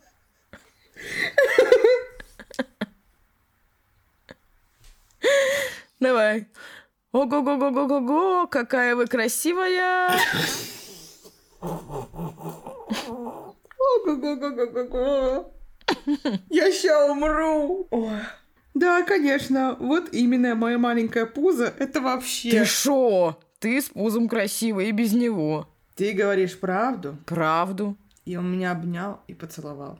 Давай. 6.00 6.48
Ого-го-го-го-го-го, 7.12 8.48
какая 8.48 8.96
вы 8.96 9.06
красивая. 9.06 10.10
Ого-го-го-го-го. 13.78 15.54
Я 16.50 16.72
ща 16.72 17.04
умру. 17.06 17.86
Ой. 17.92 18.41
Да, 18.74 19.02
конечно. 19.02 19.76
Вот 19.78 20.12
именно 20.12 20.54
моя 20.54 20.78
маленькая 20.78 21.26
пузо. 21.26 21.72
Это 21.78 22.00
вообще... 22.00 22.50
Ты 22.50 22.64
шо? 22.64 23.38
Ты 23.58 23.80
с 23.80 23.90
пузом 23.90 24.28
красивый 24.28 24.88
и 24.88 24.92
без 24.92 25.12
него. 25.12 25.68
Ты 25.94 26.12
говоришь 26.12 26.58
правду? 26.58 27.16
Правду. 27.26 27.96
И 28.24 28.36
он 28.36 28.50
меня 28.52 28.72
обнял 28.72 29.20
и 29.26 29.34
поцеловал. 29.34 29.98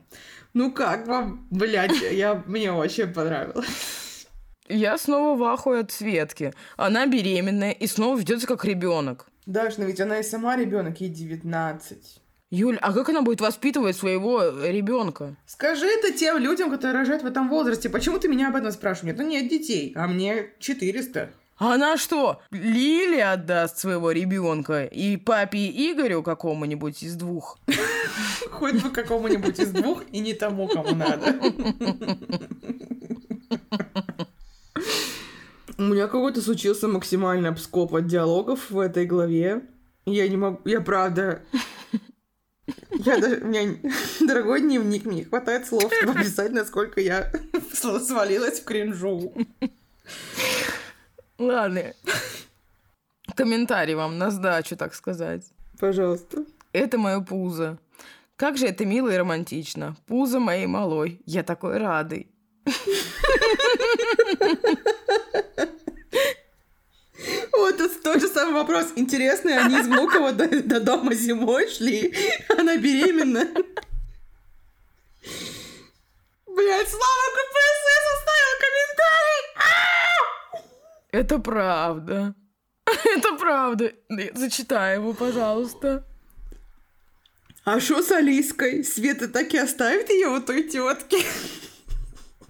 Ну 0.53 0.71
как 0.71 1.07
вам, 1.07 1.47
блядь, 1.51 2.01
я, 2.11 2.43
мне 2.45 2.71
очень 2.71 3.13
понравилось. 3.13 4.27
Я 4.67 4.97
снова 4.97 5.37
в 5.37 5.43
ахуе 5.43 5.81
от 5.81 5.91
Светки. 5.91 6.53
Она 6.77 7.05
беременная 7.05 7.71
и 7.71 7.85
снова 7.85 8.17
ведется 8.17 8.47
как 8.47 8.65
ребенок. 8.65 9.27
Даш, 9.45 9.77
но 9.77 9.83
ведь 9.83 9.99
она 9.99 10.19
и 10.19 10.23
сама 10.23 10.55
ребенок, 10.55 11.01
ей 11.01 11.09
19. 11.09 12.21
Юль, 12.53 12.77
а 12.83 12.93
как 12.93 13.09
она 13.09 13.23
будет 13.23 13.41
воспитывать 13.41 13.95
своего 13.95 14.43
ребенка? 14.43 15.35
Скажи 15.47 15.87
это 15.87 16.13
тем 16.13 16.37
людям, 16.37 16.69
которые 16.69 16.99
рожают 16.99 17.23
в 17.23 17.25
этом 17.25 17.49
возрасте. 17.49 17.89
Почему 17.89 18.19
ты 18.19 18.27
меня 18.27 18.49
об 18.49 18.55
этом 18.55 18.71
спрашиваешь? 18.71 19.15
Нет, 19.15 19.17
ну 19.17 19.27
нет 19.27 19.49
детей, 19.49 19.91
а 19.95 20.05
мне 20.05 20.51
400. 20.59 21.31
А 21.57 21.73
Она 21.73 21.97
что, 21.97 22.41
Лиле 22.51 23.25
отдаст 23.25 23.79
своего 23.79 24.11
ребенка 24.11 24.85
и 24.85 25.17
папе 25.17 25.67
Игорю 25.67 26.21
какому-нибудь 26.21 27.01
из 27.01 27.15
двух? 27.15 27.57
Хоть 28.51 28.83
бы 28.83 28.91
какому-нибудь 28.91 29.57
из 29.57 29.71
двух 29.71 30.03
и 30.11 30.19
не 30.19 30.35
тому, 30.35 30.67
кому 30.67 30.93
надо. 30.93 31.35
У 35.79 35.81
меня 35.81 36.05
какой-то 36.05 36.39
случился 36.39 36.87
максимальный 36.87 37.49
обскоп 37.49 37.95
от 37.95 38.05
диалогов 38.05 38.69
в 38.69 38.77
этой 38.77 39.07
главе. 39.07 39.63
Я 40.05 40.27
не 40.27 40.37
могу... 40.37 40.59
Я 40.65 40.81
правда... 40.81 41.41
Я 42.91 43.17
даже... 43.17 43.37
У 43.37 43.47
меня 43.47 43.77
дорогой 44.21 44.61
дневник, 44.61 45.05
мне 45.05 45.17
не 45.17 45.23
хватает 45.23 45.67
слов, 45.67 45.91
чтобы 45.93 46.19
описать, 46.19 46.51
насколько 46.51 47.01
я 47.01 47.31
свалилась 47.73 48.59
в 48.59 48.63
кринжу. 48.63 49.33
Ладно. 51.37 51.93
Комментарий 53.35 53.95
вам 53.95 54.17
на 54.17 54.31
сдачу, 54.31 54.77
так 54.77 54.93
сказать. 54.93 55.43
Пожалуйста. 55.79 56.45
Это 56.71 56.97
мое 56.97 57.19
пузо. 57.21 57.79
Как 58.35 58.57
же 58.57 58.67
это 58.67 58.85
мило 58.85 59.09
и 59.09 59.17
романтично. 59.17 59.95
Пузо 60.07 60.39
моей 60.39 60.65
малой. 60.65 61.21
Я 61.25 61.43
такой 61.43 61.77
радый. 61.77 62.29
Вот 67.55 67.77
тут 67.77 68.01
тот 68.01 68.19
же 68.19 68.27
самый 68.27 68.53
вопрос. 68.53 68.87
Интересный, 68.95 69.57
они 69.57 69.79
из 69.79 69.87
Внукова 69.87 70.31
до, 70.31 70.47
до 70.47 70.79
дома 70.79 71.13
зимой 71.13 71.69
шли, 71.69 72.13
она 72.57 72.77
беременна. 72.77 73.47
Блять, 76.47 76.89
Слава 76.89 77.27
КПСС 77.35 78.05
оставил 78.15 78.53
комментарий! 78.59 79.43
А! 79.57 80.57
Это 81.11 81.39
правда. 81.39 82.35
Это 82.85 83.35
правда. 83.35 83.93
Зачитай 84.33 84.95
его, 84.95 85.13
пожалуйста. 85.13 86.05
А 87.65 87.79
что 87.79 88.01
с 88.01 88.11
Алиской? 88.11 88.83
Света 88.83 89.27
так 89.27 89.53
и 89.53 89.57
оставит 89.57 90.09
ее 90.09 90.29
вот 90.29 90.45
той 90.45 90.63
тетке. 90.63 91.23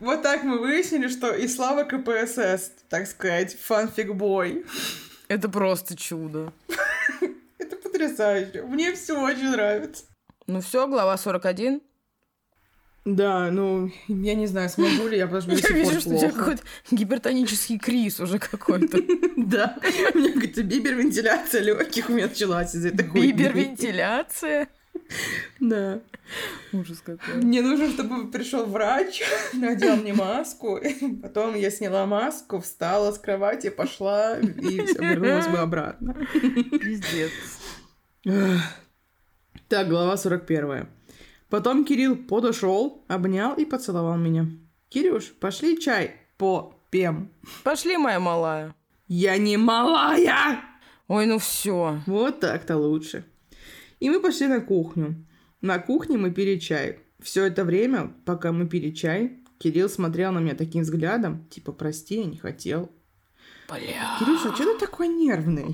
Вот 0.04 0.22
так 0.22 0.44
мы 0.44 0.60
выяснили, 0.60 1.08
что 1.08 1.34
и 1.34 1.48
Слава 1.48 1.86
КПСС, 1.86 2.72
так 2.90 3.08
сказать, 3.08 3.58
фанфик-бой. 3.58 4.66
Это 5.30 5.48
просто 5.48 5.96
чудо. 5.96 6.52
Это 7.58 7.78
потрясающе. 7.78 8.64
Мне 8.64 8.92
все 8.96 9.18
очень 9.18 9.52
нравится. 9.52 10.04
Ну 10.46 10.60
все, 10.60 10.90
глава 10.90 11.18
41. 11.18 11.82
Да, 13.06 13.50
ну, 13.50 13.94
я 14.10 14.36
не 14.36 14.46
знаю, 14.46 14.70
смогу 14.70 15.08
ли 15.08 15.18
я, 15.18 15.26
потому 15.26 15.56
что 15.58 15.68
Я 15.74 15.74
вижу, 15.74 16.02
что 16.02 16.10
у 16.10 16.18
тебя 16.18 16.32
какой-то 16.32 16.64
гипертонический 16.92 17.80
криз 17.80 18.20
уже 18.20 18.40
какой-то. 18.40 18.98
Да, 19.38 19.78
у 20.14 20.18
меня 20.18 20.34
какая-то 20.34 20.64
бибервентиляция 20.64 21.62
легких 21.62 22.10
у 22.10 22.14
меня 22.14 22.28
началась 22.28 22.76
из 22.76 22.86
этой 22.86 23.08
хуйни. 23.08 23.32
Бибервентиляция. 23.32 24.68
Да. 25.60 26.02
Ужас 26.72 27.00
какой. 27.00 27.36
Мне 27.36 27.62
нужно, 27.62 27.90
чтобы 27.90 28.32
пришел 28.32 28.66
врач, 28.66 29.22
надел 29.54 29.96
мне 29.96 30.14
маску, 30.14 30.80
потом 31.22 31.56
я 31.56 31.70
сняла 31.72 32.06
маску, 32.06 32.60
встала 32.60 33.12
с 33.12 33.20
кровати, 33.20 33.70
пошла 33.70 34.38
и 34.40 34.86
всё, 34.86 35.02
вернулась 35.02 35.48
бы 35.48 35.60
обратно. 35.60 36.16
Пиздец. 36.34 37.32
Так, 39.68 39.88
глава 39.88 40.18
41. 40.18 40.88
Потом 41.50 41.86
Кирилл 41.86 42.16
подошел, 42.16 43.06
обнял 43.08 43.54
и 43.54 43.66
поцеловал 43.66 44.18
меня. 44.18 44.48
Кирюш, 44.90 45.34
пошли 45.40 45.80
чай 45.80 46.16
попем. 46.38 47.32
Пошли, 47.64 47.98
моя 47.98 48.20
малая. 48.20 48.76
Я 49.08 49.38
не 49.38 49.58
малая! 49.58 50.60
Ой, 51.08 51.26
ну 51.26 51.38
все. 51.38 52.02
Вот 52.06 52.40
так-то 52.40 52.78
лучше. 52.78 53.26
И 54.04 54.10
мы 54.10 54.20
пошли 54.20 54.48
на 54.48 54.60
кухню. 54.60 55.26
На 55.62 55.80
кухне 55.80 56.18
мы 56.18 56.32
пили 56.32 56.60
чай. 56.60 57.00
Все 57.22 57.46
это 57.46 57.64
время, 57.64 58.14
пока 58.26 58.52
мы 58.52 58.68
пили 58.68 58.92
чай, 58.92 59.40
Кирилл 59.60 59.88
смотрел 59.88 60.34
на 60.34 60.40
меня 60.40 60.56
таким 60.56 60.82
взглядом, 60.82 61.48
типа, 61.48 61.72
прости, 61.72 62.18
я 62.18 62.26
не 62.26 62.36
хотел. 62.36 62.92
Бля. 63.70 64.18
Кирюша, 64.20 64.54
что 64.54 64.74
ты 64.74 64.78
такой 64.78 65.08
нервный? 65.08 65.74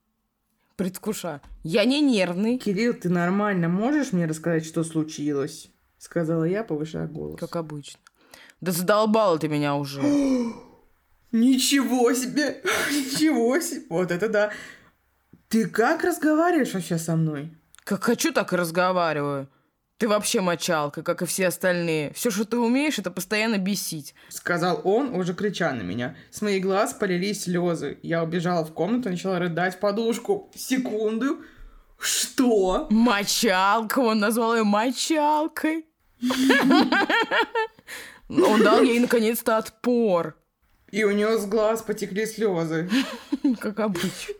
Предвкуша. 0.76 1.42
Я 1.62 1.84
не 1.84 2.00
нервный. 2.00 2.56
Кирилл, 2.56 2.94
ты 2.94 3.10
нормально 3.10 3.68
можешь 3.68 4.14
мне 4.14 4.24
рассказать, 4.24 4.64
что 4.64 4.82
случилось? 4.82 5.68
Сказала 5.98 6.44
я, 6.44 6.64
повышая 6.64 7.06
голос. 7.06 7.38
Как 7.38 7.56
обычно. 7.56 8.00
Да 8.62 8.72
задолбала 8.72 9.38
ты 9.38 9.48
меня 9.48 9.76
уже. 9.76 10.00
Ничего 11.32 12.14
себе! 12.14 12.62
Ничего 12.90 13.60
себе! 13.60 13.82
Вот 13.90 14.10
это 14.10 14.30
да! 14.30 14.52
Ты 15.52 15.66
как 15.66 16.02
разговариваешь 16.02 16.72
вообще 16.72 16.96
со 16.96 17.14
мной? 17.14 17.50
Как 17.84 18.04
хочу, 18.04 18.32
так 18.32 18.54
и 18.54 18.56
разговариваю. 18.56 19.50
Ты 19.98 20.08
вообще 20.08 20.40
мочалка, 20.40 21.02
как 21.02 21.20
и 21.20 21.26
все 21.26 21.48
остальные. 21.48 22.14
Все, 22.14 22.30
что 22.30 22.46
ты 22.46 22.56
умеешь, 22.56 22.98
это 22.98 23.10
постоянно 23.10 23.58
бесить. 23.58 24.14
Сказал 24.30 24.80
он, 24.82 25.14
уже 25.14 25.34
крича 25.34 25.70
на 25.72 25.82
меня. 25.82 26.16
С 26.30 26.40
моих 26.40 26.62
глаз 26.62 26.94
полились 26.94 27.42
слезы. 27.42 27.98
Я 28.02 28.24
убежала 28.24 28.64
в 28.64 28.72
комнату 28.72 29.10
и 29.10 29.12
начала 29.12 29.38
рыдать 29.38 29.74
в 29.74 29.80
подушку. 29.80 30.50
Секунду. 30.54 31.42
Что? 31.98 32.86
Мочалка, 32.88 33.98
он 33.98 34.20
назвал 34.20 34.56
ее 34.56 34.64
мочалкой. 34.64 35.84
Он 38.30 38.62
дал 38.62 38.82
ей 38.82 38.98
наконец-то 38.98 39.58
отпор, 39.58 40.34
И 40.90 41.04
у 41.04 41.10
нее 41.10 41.36
с 41.36 41.44
глаз 41.44 41.82
потекли 41.82 42.24
слезы. 42.24 42.88
как 43.60 43.80
обычно. 43.80 44.34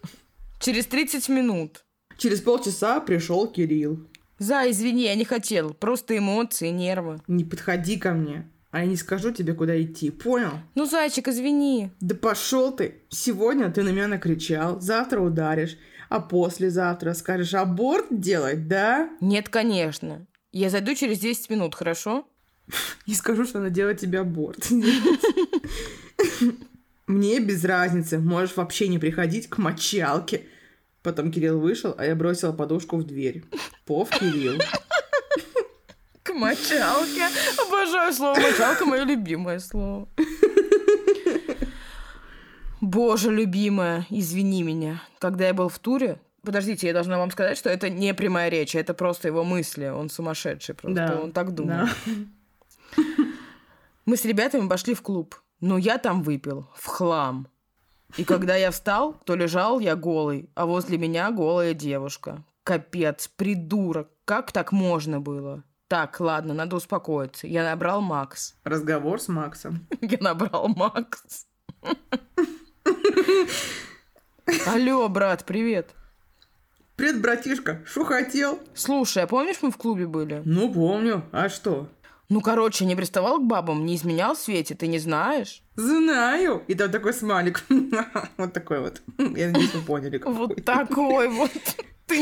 Через 0.62 0.86
30 0.86 1.28
минут. 1.28 1.84
Через 2.16 2.40
полчаса 2.40 3.00
пришел 3.00 3.48
Кирилл. 3.48 4.08
За, 4.38 4.70
извини, 4.70 5.02
я 5.02 5.16
не 5.16 5.24
хотел. 5.24 5.74
Просто 5.74 6.16
эмоции, 6.16 6.68
нервы. 6.68 7.20
Не 7.26 7.44
подходи 7.44 7.98
ко 7.98 8.12
мне, 8.12 8.48
а 8.70 8.78
я 8.78 8.86
не 8.86 8.94
скажу 8.94 9.32
тебе, 9.32 9.54
куда 9.54 9.82
идти, 9.82 10.10
понял? 10.10 10.52
Ну, 10.76 10.86
зайчик, 10.86 11.26
извини. 11.26 11.90
Да 12.00 12.14
пошел 12.14 12.70
ты! 12.70 13.02
Сегодня 13.08 13.72
ты 13.72 13.82
на 13.82 13.88
меня 13.88 14.06
накричал, 14.06 14.80
завтра 14.80 15.20
ударишь, 15.20 15.76
а 16.08 16.20
послезавтра 16.20 17.12
скажешь 17.14 17.54
аборт 17.54 18.06
делать, 18.10 18.68
да? 18.68 19.10
Нет, 19.20 19.48
конечно. 19.48 20.28
Я 20.52 20.70
зайду 20.70 20.94
через 20.94 21.18
10 21.18 21.50
минут, 21.50 21.74
хорошо? 21.74 22.24
И 23.06 23.14
скажу, 23.14 23.46
что 23.46 23.58
надо 23.58 23.70
делать 23.70 24.00
тебе 24.00 24.20
аборт. 24.20 24.64
Мне 27.06 27.40
без 27.40 27.64
разницы, 27.64 28.18
можешь 28.18 28.56
вообще 28.56 28.88
не 28.88 28.98
приходить 28.98 29.48
к 29.48 29.58
мочалке. 29.58 30.46
Потом 31.02 31.32
Кирилл 31.32 31.58
вышел, 31.60 31.94
а 31.98 32.04
я 32.06 32.14
бросила 32.14 32.52
подушку 32.52 32.96
в 32.96 33.04
дверь. 33.04 33.42
Пов 33.84 34.10
Кирилл. 34.10 34.60
К 36.22 36.32
мочалке. 36.34 37.26
Обожаю 37.66 38.12
слово 38.12 38.38
мочалка, 38.38 38.84
мое 38.84 39.04
любимое 39.04 39.58
слово. 39.58 40.08
Боже, 42.80 43.30
любимая, 43.30 44.06
извини 44.10 44.62
меня. 44.62 45.02
Когда 45.18 45.46
я 45.46 45.54
был 45.54 45.68
в 45.68 45.78
туре, 45.78 46.20
Подождите, 46.44 46.88
я 46.88 46.92
должна 46.92 47.18
вам 47.18 47.30
сказать, 47.30 47.56
что 47.56 47.70
это 47.70 47.88
не 47.88 48.12
прямая 48.14 48.48
речь, 48.48 48.74
это 48.74 48.94
просто 48.94 49.28
его 49.28 49.44
мысли. 49.44 49.86
Он 49.86 50.10
сумасшедший 50.10 50.74
просто, 50.74 51.06
Да, 51.06 51.20
он 51.20 51.30
так 51.30 51.54
думает. 51.54 51.88
да. 52.96 53.02
Мы 54.06 54.16
с 54.16 54.24
ребятами 54.24 54.66
пошли 54.66 54.94
в 54.94 55.02
клуб. 55.02 55.40
Но 55.62 55.78
я 55.78 55.96
там 55.96 56.22
выпил 56.24 56.68
в 56.74 56.86
хлам. 56.86 57.46
И 58.16 58.24
когда 58.24 58.56
я 58.56 58.72
встал, 58.72 59.14
то 59.24 59.36
лежал 59.36 59.78
я 59.78 59.94
голый, 59.94 60.50
а 60.56 60.66
возле 60.66 60.98
меня 60.98 61.30
голая 61.30 61.72
девушка. 61.72 62.42
Капец, 62.64 63.28
придурок, 63.28 64.08
как 64.24 64.50
так 64.50 64.72
можно 64.72 65.20
было? 65.20 65.62
Так, 65.86 66.18
ладно, 66.18 66.52
надо 66.52 66.74
успокоиться. 66.74 67.46
Я 67.46 67.62
набрал 67.62 68.00
Макс. 68.00 68.56
Разговор 68.64 69.20
с 69.20 69.28
Максом. 69.28 69.86
Я 70.00 70.18
набрал 70.20 70.66
Макс. 70.66 71.46
Алло, 74.66 75.08
брат, 75.08 75.44
привет. 75.44 75.94
Привет, 76.96 77.22
братишка, 77.22 77.82
что 77.86 78.04
хотел? 78.04 78.58
Слушай, 78.74 79.22
а 79.22 79.26
помнишь, 79.28 79.62
мы 79.62 79.70
в 79.70 79.76
клубе 79.76 80.08
были? 80.08 80.42
Ну, 80.44 80.72
помню. 80.72 81.22
А 81.30 81.48
что? 81.48 81.88
Ну, 82.32 82.40
короче, 82.40 82.86
не 82.86 82.96
приставал 82.96 83.40
к 83.40 83.42
бабам, 83.42 83.84
не 83.84 83.94
изменял 83.94 84.34
Свете, 84.34 84.74
ты 84.74 84.86
не 84.86 84.98
знаешь? 84.98 85.62
Знаю. 85.76 86.62
И 86.66 86.74
там 86.74 86.90
такой 86.90 87.12
смайлик. 87.12 87.62
Вот 88.38 88.54
такой 88.54 88.80
вот. 88.80 89.02
Я 89.18 89.48
надеюсь, 89.48 89.74
вы 89.74 89.82
поняли. 89.82 90.18
Вот 90.24 90.64
такой 90.64 91.28
вот. 91.28 91.50
Ты 92.06 92.16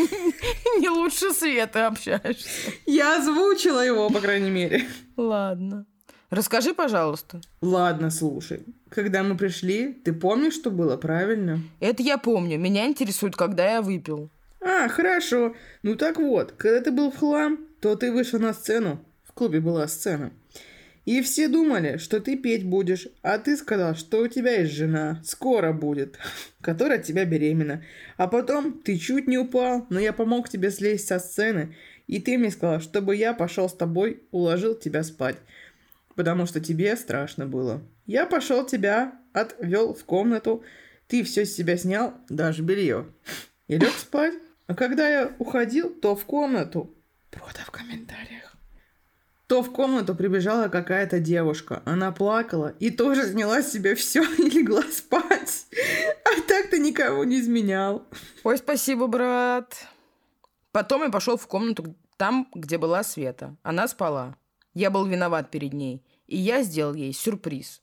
не 0.80 0.88
лучше 0.88 1.30
Светы 1.30 1.78
общаешься. 1.78 2.48
Я 2.86 3.18
озвучила 3.18 3.86
его, 3.86 4.10
по 4.10 4.18
крайней 4.18 4.50
мере. 4.50 4.84
Ладно. 5.16 5.86
Расскажи, 6.30 6.74
пожалуйста. 6.74 7.40
Ладно, 7.60 8.10
слушай. 8.10 8.64
Когда 8.88 9.22
мы 9.22 9.36
пришли, 9.36 9.92
ты 9.92 10.12
помнишь, 10.12 10.54
что 10.54 10.72
было 10.72 10.96
правильно? 10.96 11.60
Это 11.78 12.02
я 12.02 12.18
помню. 12.18 12.58
Меня 12.58 12.88
интересует, 12.88 13.36
когда 13.36 13.74
я 13.74 13.80
выпил. 13.80 14.28
А, 14.60 14.88
хорошо. 14.88 15.54
Ну 15.84 15.94
так 15.94 16.18
вот, 16.18 16.50
когда 16.58 16.80
ты 16.80 16.90
был 16.90 17.12
в 17.12 17.16
хлам, 17.18 17.60
то 17.80 17.94
ты 17.94 18.10
вышел 18.10 18.40
на 18.40 18.52
сцену. 18.52 18.98
Клубе 19.40 19.60
была 19.60 19.88
сцена. 19.88 20.34
И 21.06 21.22
все 21.22 21.48
думали, 21.48 21.96
что 21.96 22.20
ты 22.20 22.36
петь 22.36 22.66
будешь, 22.66 23.08
а 23.22 23.38
ты 23.38 23.56
сказал, 23.56 23.94
что 23.94 24.18
у 24.18 24.28
тебя 24.28 24.60
есть 24.60 24.74
жена, 24.74 25.18
скоро 25.24 25.72
будет, 25.72 26.18
которая 26.60 26.98
от 26.98 27.06
тебя 27.06 27.24
беременна. 27.24 27.82
А 28.18 28.28
потом 28.28 28.82
ты 28.82 28.98
чуть 28.98 29.28
не 29.28 29.38
упал, 29.38 29.86
но 29.88 29.98
я 29.98 30.12
помог 30.12 30.50
тебе 30.50 30.70
слезть 30.70 31.08
со 31.08 31.18
сцены, 31.18 31.74
и 32.06 32.20
ты 32.20 32.36
мне 32.36 32.50
сказал, 32.50 32.80
чтобы 32.80 33.16
я 33.16 33.32
пошел 33.32 33.66
с 33.66 33.72
тобой, 33.72 34.22
уложил 34.30 34.74
тебя 34.74 35.04
спать, 35.04 35.38
потому 36.16 36.44
что 36.44 36.60
тебе 36.60 36.94
страшно 36.94 37.46
было. 37.46 37.80
Я 38.04 38.26
пошел 38.26 38.66
тебя, 38.66 39.14
отвел 39.32 39.94
в 39.94 40.04
комнату, 40.04 40.62
ты 41.06 41.24
все 41.24 41.46
с 41.46 41.56
себя 41.56 41.78
снял, 41.78 42.12
даже 42.28 42.60
белье, 42.60 43.06
и 43.68 43.78
лег 43.78 43.92
спать. 43.92 44.34
А 44.66 44.74
когда 44.74 45.08
я 45.08 45.32
уходил, 45.38 45.88
то 45.88 46.14
в 46.14 46.26
комнату, 46.26 46.94
прода 47.30 47.60
в 47.64 47.70
комментариях, 47.70 48.49
то 49.50 49.64
в 49.64 49.72
комнату 49.72 50.14
прибежала 50.14 50.68
какая-то 50.68 51.18
девушка. 51.18 51.82
Она 51.84 52.12
плакала 52.12 52.72
и 52.78 52.88
тоже 52.88 53.28
сняла 53.28 53.62
с 53.62 53.72
себя 53.72 53.96
все 53.96 54.22
и 54.38 54.48
легла 54.48 54.82
спать. 54.82 55.66
А 56.24 56.40
так 56.46 56.70
ты 56.70 56.78
никого 56.78 57.24
не 57.24 57.40
изменял. 57.40 58.06
Ой, 58.44 58.58
спасибо, 58.58 59.08
брат. 59.08 59.88
Потом 60.70 61.02
я 61.02 61.10
пошел 61.10 61.36
в 61.36 61.48
комнату 61.48 61.96
там, 62.16 62.46
где 62.54 62.78
была 62.78 63.02
Света. 63.02 63.56
Она 63.64 63.88
спала. 63.88 64.36
Я 64.72 64.88
был 64.88 65.04
виноват 65.04 65.50
перед 65.50 65.72
ней. 65.72 66.04
И 66.28 66.36
я 66.36 66.62
сделал 66.62 66.94
ей 66.94 67.12
сюрприз. 67.12 67.82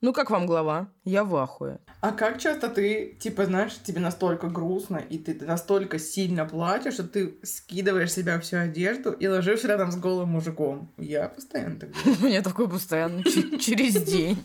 Ну, 0.00 0.14
как 0.14 0.30
вам 0.30 0.46
глава? 0.46 0.88
Я 1.04 1.24
в 1.24 1.36
ахуе. 1.36 1.78
А 2.00 2.12
как 2.12 2.38
часто 2.40 2.70
ты, 2.70 3.16
типа, 3.20 3.44
знаешь, 3.44 3.74
тебе 3.84 4.00
настолько 4.00 4.46
грустно, 4.48 4.96
и 4.96 5.18
ты 5.18 5.34
настолько 5.44 5.98
сильно 5.98 6.46
плачешь, 6.46 6.94
что 6.94 7.04
ты 7.04 7.34
скидываешь 7.42 8.10
себя 8.12 8.40
всю 8.40 8.56
одежду 8.56 9.12
и 9.12 9.26
ложишься 9.26 9.68
рядом 9.68 9.92
с 9.92 9.96
голым 9.96 10.30
мужиком? 10.30 10.90
Я 10.96 11.28
постоянно 11.28 11.76
так 11.78 11.90
делаю. 11.92 12.18
У 12.22 12.24
меня 12.24 12.40
такое 12.42 12.66
постоянно 12.66 13.22
через 13.24 14.02
день. 14.10 14.42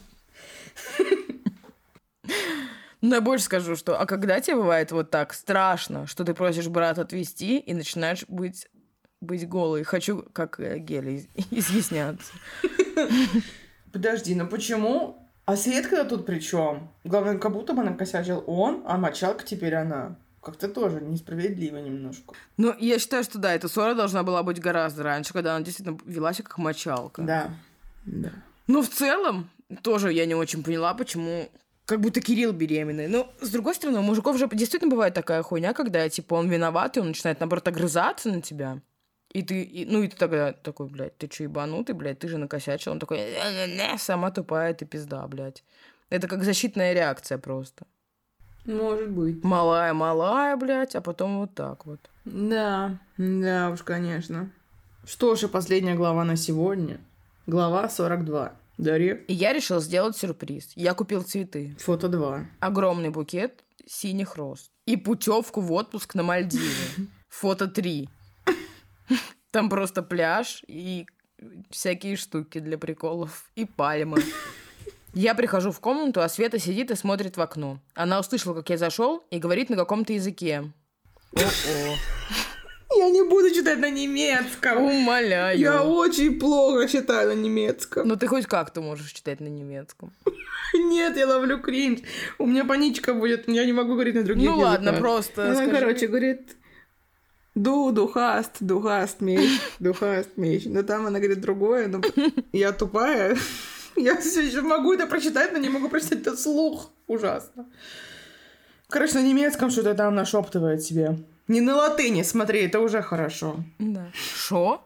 Но 3.00 3.16
я 3.16 3.22
больше 3.22 3.46
скажу, 3.46 3.76
что 3.78 3.98
а 4.00 4.06
когда 4.06 4.42
тебе 4.42 4.58
бывает 4.58 4.92
вот 4.92 5.10
так 5.12 5.34
страшно, 5.34 6.06
что 6.08 6.26
ты 6.26 6.34
просишь 6.34 6.68
брата 6.68 7.02
отвезти 7.02 7.60
и 7.60 7.74
начинаешь 7.74 8.26
быть 8.28 8.68
быть 9.22 9.48
голой. 9.48 9.84
Хочу, 9.84 10.24
как 10.34 10.60
э, 10.60 10.78
Геля, 10.80 11.12
из- 11.12 11.28
изъясняться. 11.52 12.32
Подожди, 13.94 14.36
ну 14.36 14.48
почему? 14.48 15.25
А 15.46 15.56
Светка 15.56 16.04
тут 16.06 16.26
при 16.26 16.40
чем? 16.40 16.90
Главное, 17.04 17.38
как 17.38 17.52
будто 17.52 17.74
бы 17.74 17.84
накосячил 17.84 18.44
он, 18.48 18.84
а 18.86 18.98
мочалка 18.98 19.46
теперь 19.46 19.76
она. 19.76 20.18
Как-то 20.42 20.68
тоже 20.68 21.02
несправедливо 21.02 21.78
немножко. 21.78 22.36
Ну, 22.58 22.74
я 22.80 23.00
считаю, 23.00 23.24
что 23.24 23.40
да, 23.40 23.54
эта 23.54 23.68
ссора 23.68 23.96
должна 23.96 24.24
была 24.24 24.44
быть 24.44 24.60
гораздо 24.60 25.04
раньше, 25.04 25.34
когда 25.34 25.56
она 25.56 25.66
действительно 25.66 26.00
вела 26.06 26.34
себя 26.34 26.46
как 26.46 26.58
мочалка. 26.58 27.22
Да. 27.22 27.50
Да. 28.06 28.32
Но 28.68 28.82
в 28.82 28.90
целом, 28.90 29.50
тоже 29.82 30.14
я 30.14 30.26
не 30.26 30.36
очень 30.36 30.64
поняла, 30.64 30.94
почему 30.94 31.50
как 31.86 32.02
будто 32.02 32.22
Кирилл 32.22 32.52
беременный. 32.52 33.08
Но, 33.08 33.32
с 33.42 33.50
другой 33.50 33.76
стороны, 33.76 34.00
у 34.00 34.04
мужиков 34.04 34.38
же 34.38 34.50
действительно 34.52 34.92
бывает 34.92 35.14
такая 35.14 35.44
хуйня, 35.44 35.74
когда, 35.74 36.08
типа, 36.10 36.36
он 36.36 36.50
виноват, 36.50 36.98
и 36.98 37.00
он 37.00 37.08
начинает, 37.08 37.40
наоборот, 37.40 37.68
огрызаться 37.68 38.30
на 38.30 38.42
тебя. 38.42 38.82
И 39.36 39.44
ты, 39.44 39.64
и- 39.64 39.86
ну, 39.86 40.02
и 40.04 40.08
ты 40.08 40.16
тогда 40.16 40.54
такой, 40.54 40.88
блядь, 40.88 41.18
ты 41.18 41.28
что, 41.32 41.44
ебанутый, 41.44 41.94
блядь, 41.94 42.20
ты 42.20 42.28
же 42.30 42.38
накосячил. 42.38 42.92
Он 42.94 43.00
такой, 43.00 43.18
«Не-не-не, 43.18 43.98
сама 43.98 44.32
тупая, 44.32 44.74
ты 44.74 44.86
пизда, 44.86 45.28
блядь. 45.28 45.64
Это 46.10 46.28
как 46.30 46.44
защитная 46.44 46.94
реакция 46.94 47.38
просто. 47.38 47.86
Может 48.66 49.10
быть. 49.10 49.44
Малая, 49.44 49.94
малая, 49.94 50.56
блядь, 50.56 50.96
а 50.96 51.02
потом 51.02 51.40
вот 51.40 51.54
так 51.54 51.86
вот. 51.86 52.00
Да, 52.24 52.98
да 53.18 53.70
уж, 53.72 53.84
конечно. 53.84 54.50
Что 55.06 55.36
ж, 55.36 55.44
и 55.44 55.48
последняя 55.48 55.96
глава 55.96 56.24
на 56.24 56.38
сегодня. 56.38 56.98
Глава 57.46 57.90
42. 57.90 58.54
Дарья. 58.78 59.16
И 59.28 59.34
я 59.34 59.54
решил 59.54 59.82
сделать 59.82 60.16
сюрприз. 60.18 60.72
Я 60.76 60.94
купил 60.94 61.24
цветы. 61.24 61.76
Фото 61.80 62.08
2. 62.08 62.46
огромный 62.62 63.10
букет 63.10 63.64
синих 63.86 64.36
роз 64.38 64.70
и 64.88 64.96
путевку 64.98 65.62
в 65.62 65.72
отпуск 65.74 66.16
на 66.16 66.24
Мальдивы. 66.24 66.64
Фото 67.30 67.68
3. 67.68 68.10
Там 69.52 69.70
просто 69.70 70.04
пляж 70.04 70.64
и 70.68 71.06
всякие 71.70 72.16
штуки 72.16 72.60
для 72.60 72.78
приколов 72.78 73.50
и 73.56 73.66
пальмы. 73.66 74.22
Я 75.14 75.34
прихожу 75.34 75.72
в 75.72 75.80
комнату, 75.80 76.22
а 76.22 76.28
Света 76.30 76.60
сидит 76.60 76.92
и 76.92 76.96
смотрит 76.96 77.38
в 77.38 77.42
окно. 77.42 77.80
Она 77.94 78.20
услышала, 78.20 78.54
как 78.54 78.70
я 78.70 78.78
зашел, 78.78 79.24
и 79.32 79.40
говорит 79.40 79.70
на 79.70 79.78
каком-то 79.78 80.12
языке. 80.14 80.72
О-о. 81.34 81.96
Я 82.98 83.10
не 83.10 83.24
буду 83.24 83.50
читать 83.54 83.80
на 83.80 83.90
немецком. 83.90 84.78
Умоляю. 84.84 85.58
Я 85.60 85.84
очень 85.84 86.40
плохо 86.40 86.88
читаю 86.88 87.30
на 87.30 87.34
немецком. 87.40 88.08
Ну 88.08 88.16
ты 88.16 88.28
хоть 88.28 88.46
как-то 88.46 88.82
можешь 88.82 89.12
читать 89.12 89.40
на 89.42 89.48
немецком. 89.48 90.14
Нет, 90.74 91.18
я 91.18 91.28
ловлю 91.28 91.60
кринж. 91.60 92.00
У 92.38 92.46
меня 92.46 92.64
паничка 92.64 93.14
будет, 93.14 93.48
я 93.50 93.66
не 93.66 93.74
могу 93.74 93.94
говорить 93.94 94.16
на 94.16 94.24
других 94.24 94.50
Ну 94.50 94.58
ладно, 94.60 94.90
языках. 94.90 95.00
просто 95.02 95.46
Она, 95.46 95.56
скажи. 95.56 95.72
короче, 95.72 96.08
говорит, 96.08 96.56
ду, 97.56 97.92
духаст, 97.92 98.58
духаст 98.60 99.22
меч, 99.22 99.50
духаст 99.80 100.38
меч. 100.38 100.66
Но 100.66 100.84
там 100.84 101.08
она 101.08 101.20
говорит 101.20 101.42
другое, 101.42 101.88
но 101.88 102.02
я 102.52 102.72
тупая. 102.72 103.38
Я 103.96 104.18
все 104.20 104.42
еще 104.42 104.62
могу 104.62 104.94
это 104.94 105.08
прочитать, 105.08 105.54
но 105.54 105.58
не 105.58 105.70
могу 105.70 105.90
прочитать 105.90 106.22
это 106.22 106.36
вслух. 106.36 106.92
Ужасно. 107.08 107.66
Короче, 108.90 109.16
на 109.16 109.24
немецком 109.24 109.72
что-то 109.72 109.94
там 109.94 110.16
нашептывает 110.16 110.84
себе. 110.84 111.18
Не 111.48 111.62
на 111.62 111.76
латыни, 111.76 112.24
смотри, 112.24 112.62
это 112.62 112.80
уже 112.80 113.02
хорошо. 113.02 113.64
Да. 113.80 114.12
Шо? 114.14 114.82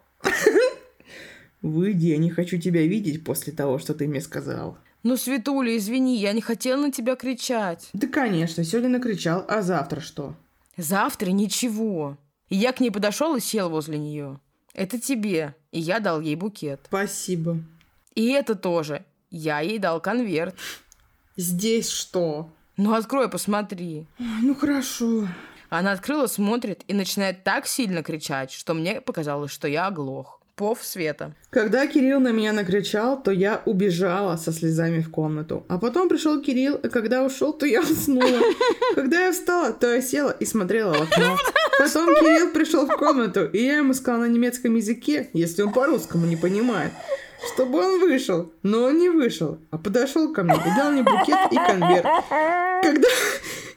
Выйди, 1.62 2.08
я 2.08 2.18
не 2.18 2.30
хочу 2.30 2.58
тебя 2.58 2.86
видеть 2.86 3.24
после 3.24 3.52
того, 3.52 3.80
что 3.80 3.94
ты 3.94 4.08
мне 4.08 4.22
сказал. 4.22 4.78
Ну, 5.04 5.18
Светуля, 5.18 5.76
извини, 5.78 6.18
я 6.18 6.34
не 6.34 6.42
хотела 6.42 6.82
на 6.82 6.92
тебя 6.92 7.16
кричать. 7.16 7.90
Да, 7.94 8.08
конечно, 8.08 8.64
сегодня 8.64 8.90
накричал, 8.90 9.46
а 9.48 9.62
завтра 9.62 10.02
что? 10.02 10.36
Завтра 10.78 11.32
ничего. 11.32 12.18
И 12.50 12.56
я 12.56 12.72
к 12.74 12.80
ней 12.80 12.92
подошел 12.92 13.36
и 13.36 13.40
сел 13.40 13.70
возле 13.70 13.98
нее. 13.98 14.40
Это 14.74 15.00
тебе. 15.00 15.56
И 15.72 15.80
я 15.80 16.00
дал 16.00 16.20
ей 16.20 16.36
букет. 16.36 16.82
Спасибо. 16.86 17.60
И 18.16 18.30
это 18.32 18.56
тоже. 18.56 19.06
Я 19.30 19.60
ей 19.60 19.80
дал 19.80 20.02
конверт. 20.02 20.56
Здесь 21.36 21.90
что? 21.90 22.52
Ну, 22.78 22.94
открой, 22.94 23.30
посмотри. 23.30 24.08
Ну 24.18 24.56
хорошо. 24.56 25.28
Она 25.70 25.92
открыла, 25.92 26.28
смотрит 26.28 26.84
и 26.88 26.94
начинает 26.94 27.44
так 27.44 27.68
сильно 27.68 28.02
кричать, 28.02 28.52
что 28.52 28.74
мне 28.74 29.02
показалось, 29.02 29.52
что 29.52 29.68
я 29.68 29.88
оглох. 29.88 30.39
Пов 30.60 30.84
Света. 30.84 31.34
Когда 31.52 31.88
Кирилл 31.88 32.20
на 32.20 32.34
меня 32.34 32.52
накричал, 32.52 33.24
то 33.24 33.32
я 33.32 33.62
убежала 33.66 34.36
со 34.36 34.52
слезами 34.52 35.00
в 35.00 35.10
комнату. 35.10 35.66
А 35.70 35.78
потом 35.78 36.10
пришел 36.10 36.42
Кирилл, 36.42 36.76
и 36.76 36.90
когда 36.90 37.24
ушел, 37.24 37.54
то 37.54 37.66
я 37.66 37.80
уснула. 37.80 38.42
Когда 38.94 39.28
я 39.28 39.32
встала, 39.32 39.72
то 39.72 39.88
я 39.96 40.02
села 40.02 40.36
и 40.38 40.44
смотрела 40.44 40.94
в 40.96 41.02
окно. 41.04 41.38
Потом 41.80 42.14
Кирилл 42.14 42.52
пришел 42.52 42.86
в 42.88 42.98
комнату, 42.98 43.46
и 43.46 43.64
я 43.64 43.78
ему 43.78 43.94
сказала 43.94 44.24
на 44.24 44.28
немецком 44.28 44.76
языке, 44.76 45.30
если 45.32 45.62
он 45.62 45.72
по-русскому 45.72 46.26
не 46.26 46.36
понимает, 46.36 46.92
чтобы 47.54 47.80
он 47.80 48.02
вышел. 48.02 48.52
Но 48.62 48.84
он 48.84 48.98
не 48.98 49.08
вышел, 49.08 49.60
а 49.72 49.78
подошел 49.78 50.34
ко 50.34 50.44
мне 50.44 50.56
и 50.56 50.76
дал 50.76 50.92
мне 50.92 51.04
букет 51.04 51.40
и 51.52 51.56
конверт. 51.56 52.06
Когда, 52.84 53.08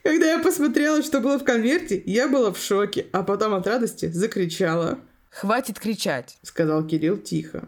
когда 0.02 0.32
я 0.32 0.40
посмотрела, 0.40 1.00
что 1.04 1.20
было 1.20 1.38
в 1.38 1.44
конверте, 1.44 2.02
я 2.06 2.26
была 2.26 2.52
в 2.52 2.58
шоке, 2.58 3.06
а 3.12 3.22
потом 3.22 3.54
от 3.54 3.68
радости 3.68 4.06
закричала. 4.06 4.98
Хватит 5.32 5.80
кричать. 5.80 6.36
Сказал 6.42 6.86
Кирилл 6.86 7.16
тихо. 7.16 7.66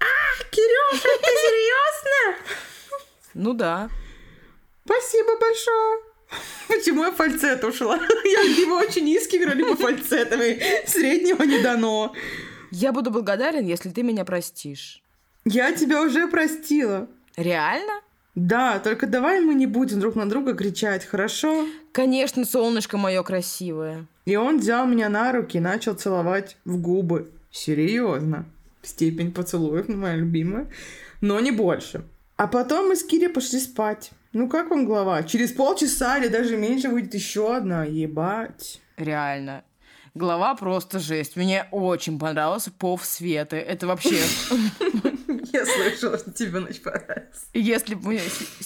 А, 0.00 0.44
Кирюша, 0.50 1.08
ты 1.22 1.30
серьезно? 1.30 2.44
Ну 3.34 3.54
да. 3.54 3.88
Спасибо 4.84 5.38
большое. 5.40 6.00
Почему 6.68 7.04
я 7.04 7.12
фальцет 7.12 7.64
ушла? 7.64 7.98
Я 8.24 8.42
либо 8.42 8.74
очень 8.74 9.04
низкий 9.04 9.38
играю, 9.38 9.56
либо 9.56 9.76
фальцетовый. 9.76 10.60
Среднего 10.86 11.42
не 11.42 11.60
дано. 11.62 12.14
Я 12.70 12.92
буду 12.92 13.10
благодарен, 13.10 13.64
если 13.64 13.88
ты 13.90 14.02
меня 14.02 14.24
простишь. 14.24 15.02
Я 15.44 15.72
тебя 15.72 16.02
уже 16.02 16.28
простила. 16.28 17.08
Реально? 17.36 18.02
Да, 18.34 18.78
только 18.78 19.06
давай 19.06 19.40
мы 19.40 19.54
не 19.54 19.66
будем 19.66 20.00
друг 20.00 20.16
на 20.16 20.28
друга 20.28 20.52
кричать, 20.54 21.06
хорошо? 21.06 21.66
Конечно, 21.92 22.44
солнышко 22.44 22.98
мое 22.98 23.22
красивое. 23.22 24.06
И 24.26 24.36
он 24.36 24.58
взял 24.58 24.86
меня 24.86 25.08
на 25.08 25.32
руки 25.32 25.56
и 25.56 25.60
начал 25.60 25.94
целовать 25.94 26.56
в 26.64 26.78
губы. 26.78 27.30
Серьезно. 27.50 28.44
Степень 28.82 29.32
поцелуев, 29.32 29.88
моя 29.88 30.16
любимая. 30.16 30.68
Но 31.20 31.40
не 31.40 31.52
больше. 31.52 32.04
А 32.36 32.48
потом 32.48 32.88
мы 32.88 32.96
с 32.96 33.04
Кири 33.04 33.28
пошли 33.28 33.60
спать. 33.60 34.10
Ну 34.32 34.48
как 34.48 34.70
вам 34.70 34.84
глава? 34.84 35.22
Через 35.22 35.52
полчаса 35.52 36.18
или 36.18 36.28
даже 36.28 36.56
меньше 36.56 36.88
выйдет 36.88 37.14
еще 37.14 37.56
одна. 37.56 37.84
Ебать. 37.84 38.82
Реально. 38.96 39.62
Глава 40.14 40.54
просто 40.54 40.98
жесть. 40.98 41.36
Мне 41.36 41.66
очень 41.70 42.18
понравился 42.18 42.72
пов 42.72 43.04
Светы. 43.04 43.56
Это 43.56 43.86
вообще... 43.86 44.16
Я 45.52 45.64
слышала, 45.66 46.18
что 46.18 46.32
тебе 46.32 46.60
ночь 46.60 46.80
понравилась. 46.80 47.48
Если 47.52 47.94
бы 47.94 48.12
мы 48.12 48.20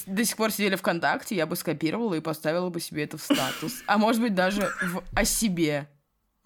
до 0.07 0.25
сих 0.25 0.37
пор 0.37 0.51
сидели 0.51 0.77
ВКонтакте, 0.77 1.35
я 1.37 1.47
бы 1.47 1.57
скопировала 1.57 2.15
и 2.15 2.21
поставила 2.21 2.71
бы 2.71 2.81
себе 2.81 3.05
это 3.05 3.19
в 3.19 3.23
статус. 3.23 3.83
А 3.87 3.99
может 3.99 4.21
быть, 4.21 4.35
даже 4.35 4.71
в 4.83 5.03
«О 5.15 5.25
себе». 5.25 5.89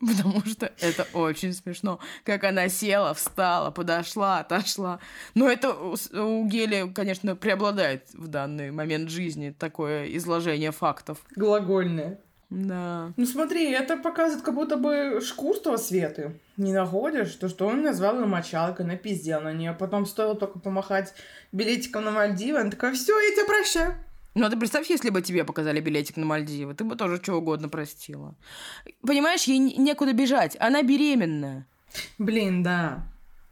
Потому 0.00 0.44
что 0.44 0.70
это 0.80 1.06
очень 1.12 1.52
смешно. 1.52 2.00
Как 2.24 2.44
она 2.44 2.68
села, 2.68 3.14
встала, 3.14 3.70
подошла, 3.70 4.40
отошла. 4.40 4.98
Но 5.34 5.48
это 5.48 5.72
у 5.72 6.46
Гели, 6.46 6.92
конечно, 6.92 7.36
преобладает 7.36 8.12
в 8.12 8.26
данный 8.26 8.70
момент 8.70 9.08
жизни 9.08 9.54
такое 9.56 10.06
изложение 10.16 10.72
фактов. 10.72 11.18
Глагольная. 11.36 12.18
Да. 12.54 13.12
Ну 13.16 13.26
смотри, 13.26 13.70
это 13.72 13.96
показывает 13.96 14.44
как 14.44 14.54
будто 14.54 14.76
бы 14.76 15.20
шкурство 15.20 15.76
Светы. 15.76 16.38
Не 16.56 16.72
находишь? 16.72 17.34
То, 17.34 17.48
что 17.48 17.66
он 17.66 17.82
назвал 17.82 18.20
ее 18.20 18.26
мочалкой, 18.26 18.86
напиздел 18.86 19.40
на 19.40 19.52
нее. 19.52 19.72
Потом 19.72 20.06
стоило 20.06 20.36
только 20.36 20.60
помахать 20.60 21.14
билетиком 21.50 22.04
на 22.04 22.12
Мальдивы. 22.12 22.60
Она 22.60 22.70
такая, 22.70 22.94
все, 22.94 23.18
я 23.18 23.32
тебя 23.34 23.46
прощаю. 23.46 23.94
Ну, 24.36 24.46
а 24.46 24.50
ты 24.50 24.56
представь, 24.56 24.88
если 24.88 25.10
бы 25.10 25.20
тебе 25.20 25.44
показали 25.44 25.80
билетик 25.80 26.16
на 26.16 26.26
Мальдивы, 26.26 26.74
ты 26.74 26.84
бы 26.84 26.94
тоже 26.96 27.20
чего 27.20 27.38
угодно 27.38 27.68
простила. 27.68 28.34
Понимаешь, 29.04 29.44
ей 29.44 29.58
не- 29.58 29.76
некуда 29.76 30.12
бежать, 30.12 30.56
она 30.60 30.82
беременная. 30.82 31.66
Блин, 32.18 32.62
да. 32.62 33.04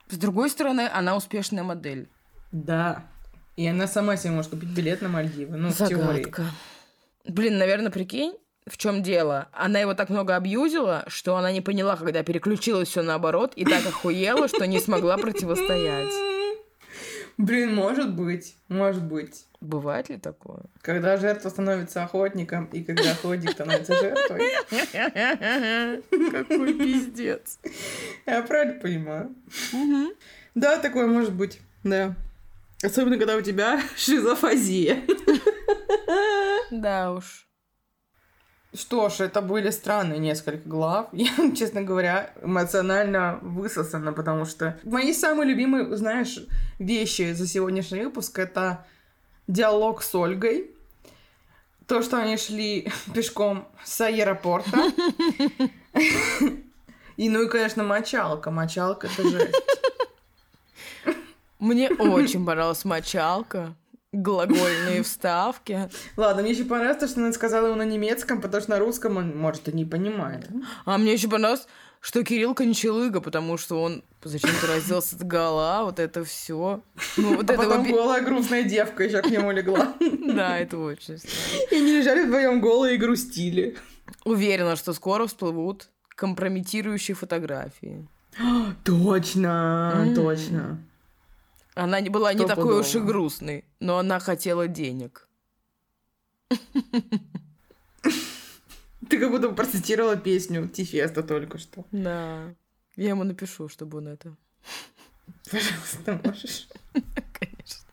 С 0.09 0.17
другой 0.17 0.49
стороны, 0.51 0.89
она 0.93 1.17
успешная 1.17 1.65
модель. 1.65 2.09
Да. 2.53 3.05
И 3.57 3.67
она 3.67 3.87
сама 3.89 4.17
себе 4.17 4.33
может 4.33 4.51
купить 4.53 4.71
билет 4.71 5.03
на 5.03 5.09
Мальдивы. 5.09 5.57
Ну, 5.57 5.71
в 5.71 5.77
теории. 5.77 6.23
Загадка. 6.25 6.45
Блин, 7.27 7.59
наверное, 7.59 7.91
прикинь, 7.93 8.35
в 8.67 8.77
чем 8.77 9.03
дело? 9.03 9.49
Она 9.53 9.81
его 9.81 9.95
так 9.95 10.09
много 10.09 10.37
абьюзила, 10.37 11.05
что 11.09 11.37
она 11.37 11.53
не 11.53 11.61
поняла, 11.61 11.97
когда 11.97 12.23
переключилась 12.23 12.89
все 12.89 13.03
наоборот, 13.03 13.53
и 13.57 13.65
так 13.65 13.85
охуела, 13.87 14.49
что 14.49 14.67
не 14.67 14.79
смогла 14.79 15.17
противостоять. 15.19 16.13
Блин, 17.39 17.75
может 17.75 18.15
быть, 18.15 18.57
может 18.69 19.03
быть. 19.03 19.47
Бывает 19.61 20.09
ли 20.09 20.19
такое? 20.19 20.63
Когда 20.81 21.17
жертва 21.17 21.49
становится 21.49 22.05
охотником, 22.05 22.67
и 22.67 22.83
когда 22.83 23.13
охотник 23.13 23.53
становится 23.53 23.95
жертвой. 23.95 24.43
Какой 26.31 26.75
пиздец. 26.75 27.59
Я 28.27 28.43
правильно 28.43 28.81
понимаю? 28.81 29.35
Да, 30.55 30.79
такое 30.79 31.07
может 31.07 31.33
быть. 31.33 31.61
Да. 31.85 32.15
Особенно, 32.83 33.17
когда 33.17 33.37
у 33.37 33.41
тебя 33.41 33.81
шизофазия. 33.97 35.03
Да 36.71 37.13
уж. 37.13 37.47
Что 38.75 39.11
ж, 39.11 39.21
это 39.21 39.43
были 39.43 39.69
странные 39.71 40.19
несколько 40.19 40.67
глав. 40.67 41.09
Я, 41.13 41.31
честно 41.55 41.83
говоря, 41.83 42.33
эмоционально 42.43 43.39
высосана, 43.43 44.13
потому 44.13 44.47
что 44.47 44.79
мои 44.85 45.13
самые 45.13 45.49
любимые, 45.49 45.95
знаешь, 45.97 46.39
вещи 46.79 47.33
за 47.33 47.47
сегодняшний 47.47 48.05
выпуск 48.05 48.39
это 48.39 48.87
диалог 49.47 50.03
с 50.03 50.15
Ольгой, 50.15 50.71
то, 51.87 52.01
что 52.03 52.17
они 52.17 52.39
шли 52.39 52.91
пешком 53.15 53.69
с 53.85 54.01
аэропорта, 54.01 54.91
и, 57.19 57.29
ну 57.29 57.43
и, 57.43 57.49
конечно, 57.49 57.85
мочалка. 57.85 58.51
Мочалка— 58.51 59.07
это 59.19 59.29
жесть. 59.29 59.55
Мне 61.59 61.91
очень 61.91 62.45
понравилась 62.45 62.85
мочалка 62.85 63.77
глагольные 64.13 65.03
вставки. 65.03 65.91
Ладно, 66.17 66.43
мне 66.43 66.53
еще 66.53 66.65
понравилось 66.65 67.01
то, 67.01 67.09
что 67.09 67.21
она 67.21 67.33
сказала 67.33 67.67
его 67.67 67.77
на 67.77 67.85
немецком, 67.85 68.41
потому 68.41 68.63
что 68.63 68.71
на 68.71 68.79
русском 68.79 69.17
он, 69.17 69.37
может, 69.37 69.69
и 69.69 69.73
не 69.73 69.85
понимает. 69.85 70.49
А 70.85 70.99
мне 70.99 71.15
еще 71.15 71.29
понравилось, 71.29 71.67
что 72.01 72.23
Кирилл 72.25 72.55
кончалыга, 72.55 73.21
потому 73.21 73.57
что 73.57 73.81
он 73.81 74.03
зачем-то 74.23 74.67
разделся 74.67 75.17
от 75.17 75.27
гола, 75.27 75.85
вот 75.85 75.99
это 75.99 76.25
все. 76.25 76.83
Ну, 77.17 77.37
вот 77.37 77.49
а 77.49 77.55
это 77.55 77.63
потом 77.63 77.85
вот... 77.85 77.93
голая 77.93 78.23
грустная 78.23 78.65
девка 78.65 79.05
еще 79.05 79.23
к 79.23 79.31
нему 79.31 79.51
легла. 79.51 79.95
Да, 80.33 80.59
это 80.59 80.79
очень 80.79 81.19
странно. 81.19 81.67
И 81.71 81.77
они 81.77 81.93
лежали 81.99 82.25
вдвоем 82.25 82.61
голые 82.61 82.95
и 82.95 82.99
грустили. 82.99 83.77
Уверена, 84.25 84.77
что 84.77 84.93
скоро 84.93 85.27
всплывут 85.27 85.89
компрометирующие 86.09 87.15
фотографии. 87.15 88.09
Точно, 88.85 90.13
точно. 90.15 90.79
Она 91.75 92.01
не 92.01 92.11
была 92.11 92.35
не 92.35 92.47
такой 92.47 92.79
уж 92.81 92.95
и 92.95 93.01
грустной, 93.01 93.65
но 93.81 93.99
она 93.99 94.21
хотела 94.21 94.69
денег. 94.69 95.29
Ты 99.09 99.19
как 99.19 99.31
будто 99.31 99.51
процитировала 99.51 100.17
песню 100.17 100.69
Тифеста 100.69 101.23
только 101.23 101.59
что. 101.59 101.85
Да. 101.93 102.55
Я 102.97 103.11
ему 103.11 103.25
напишу, 103.25 103.69
чтобы 103.69 103.99
он 103.99 104.09
это... 104.09 104.37
Пожалуйста, 105.51 106.21
можешь? 106.25 106.69
Конечно. 106.93 107.89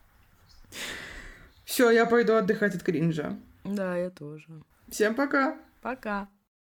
Все, 1.64 1.90
я 1.90 2.06
пойду 2.06 2.34
отдыхать 2.34 2.74
от 2.74 2.82
кринжа. 2.82 3.38
Да, 3.64 3.96
я 3.96 4.10
тоже. 4.10 4.62
Всем 4.88 5.14
пока. 5.14 5.58
Пока. 5.80 6.28